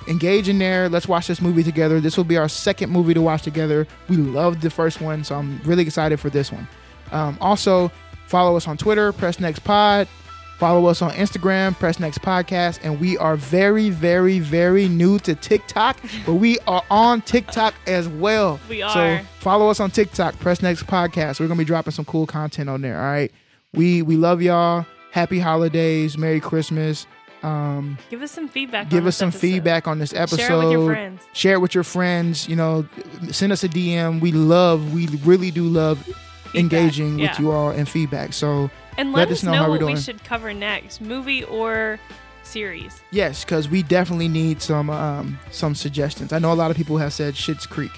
[0.08, 0.88] Engage in there.
[0.88, 2.00] Let's watch this movie together.
[2.00, 3.86] This will be our second movie to watch together.
[4.08, 6.66] We loved the first one, so I'm really excited for this one.
[7.12, 7.90] Um, also,
[8.26, 10.08] follow us on Twitter, Press Next Pod.
[10.58, 12.78] Follow us on Instagram, Press Next Podcast.
[12.84, 18.08] And we are very, very, very new to TikTok, but we are on TikTok as
[18.08, 18.60] well.
[18.68, 19.20] We So are.
[19.40, 21.40] follow us on TikTok, Press Next Podcast.
[21.40, 22.96] We're gonna be dropping some cool content on there.
[22.98, 23.32] All right.
[23.72, 24.86] We we love y'all.
[25.10, 27.06] Happy holidays, Merry Christmas.
[27.44, 28.88] Um, Give us some feedback.
[28.88, 29.40] give on us this some episode.
[29.40, 30.38] feedback on this episode.
[30.38, 31.22] Share it with your friends.
[31.32, 32.48] Share it with your friends.
[32.48, 32.88] You know,
[33.30, 34.20] send us a DM.
[34.20, 36.08] We love, we really do love
[36.54, 37.30] engaging yeah.
[37.30, 38.32] with you all and feedback.
[38.32, 41.44] So And Let let, us know know, how we're what we should cover next, movie
[41.44, 41.98] or
[42.44, 43.00] series.
[43.10, 46.32] yes, because we definitely need some um, some suggestions.
[46.32, 47.90] I know a lot of people have said Schitt's Creek,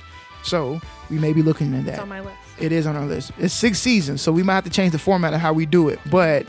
[0.42, 1.94] so we may be looking at that.
[1.94, 2.36] It's on my list.
[2.58, 3.32] It is on our list.
[3.38, 5.88] It's six seasons, so we might have to change the format of how we do
[5.90, 5.98] it.
[6.10, 6.46] But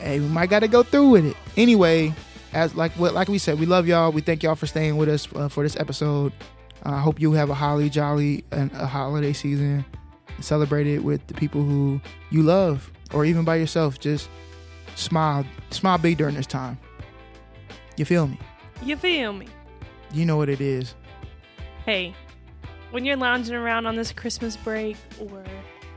[0.00, 2.12] hey, we might got to go through with it anyway.
[2.52, 4.10] As like what like we said, we love y'all.
[4.10, 6.32] We thank y'all for staying with us uh, for this episode.
[6.84, 9.84] Uh, I hope you have a holly jolly and a holiday season.
[10.40, 12.00] Celebrate it with the people who
[12.30, 13.98] you love, or even by yourself.
[13.98, 14.30] Just
[14.94, 16.78] smile, smile big during this time.
[17.96, 18.38] You feel me?
[18.82, 19.48] You feel me?
[20.12, 20.94] You know what it is.
[21.84, 22.14] Hey,
[22.92, 25.44] when you're lounging around on this Christmas break or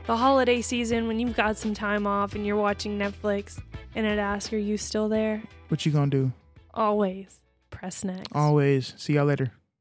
[0.06, 3.60] the holiday season when you've got some time off and you're watching Netflix
[3.94, 5.42] and it asks, Are you still there?
[5.68, 6.32] What you gonna do?
[6.74, 8.28] Always press next.
[8.32, 8.94] Always.
[8.96, 9.52] See y'all later.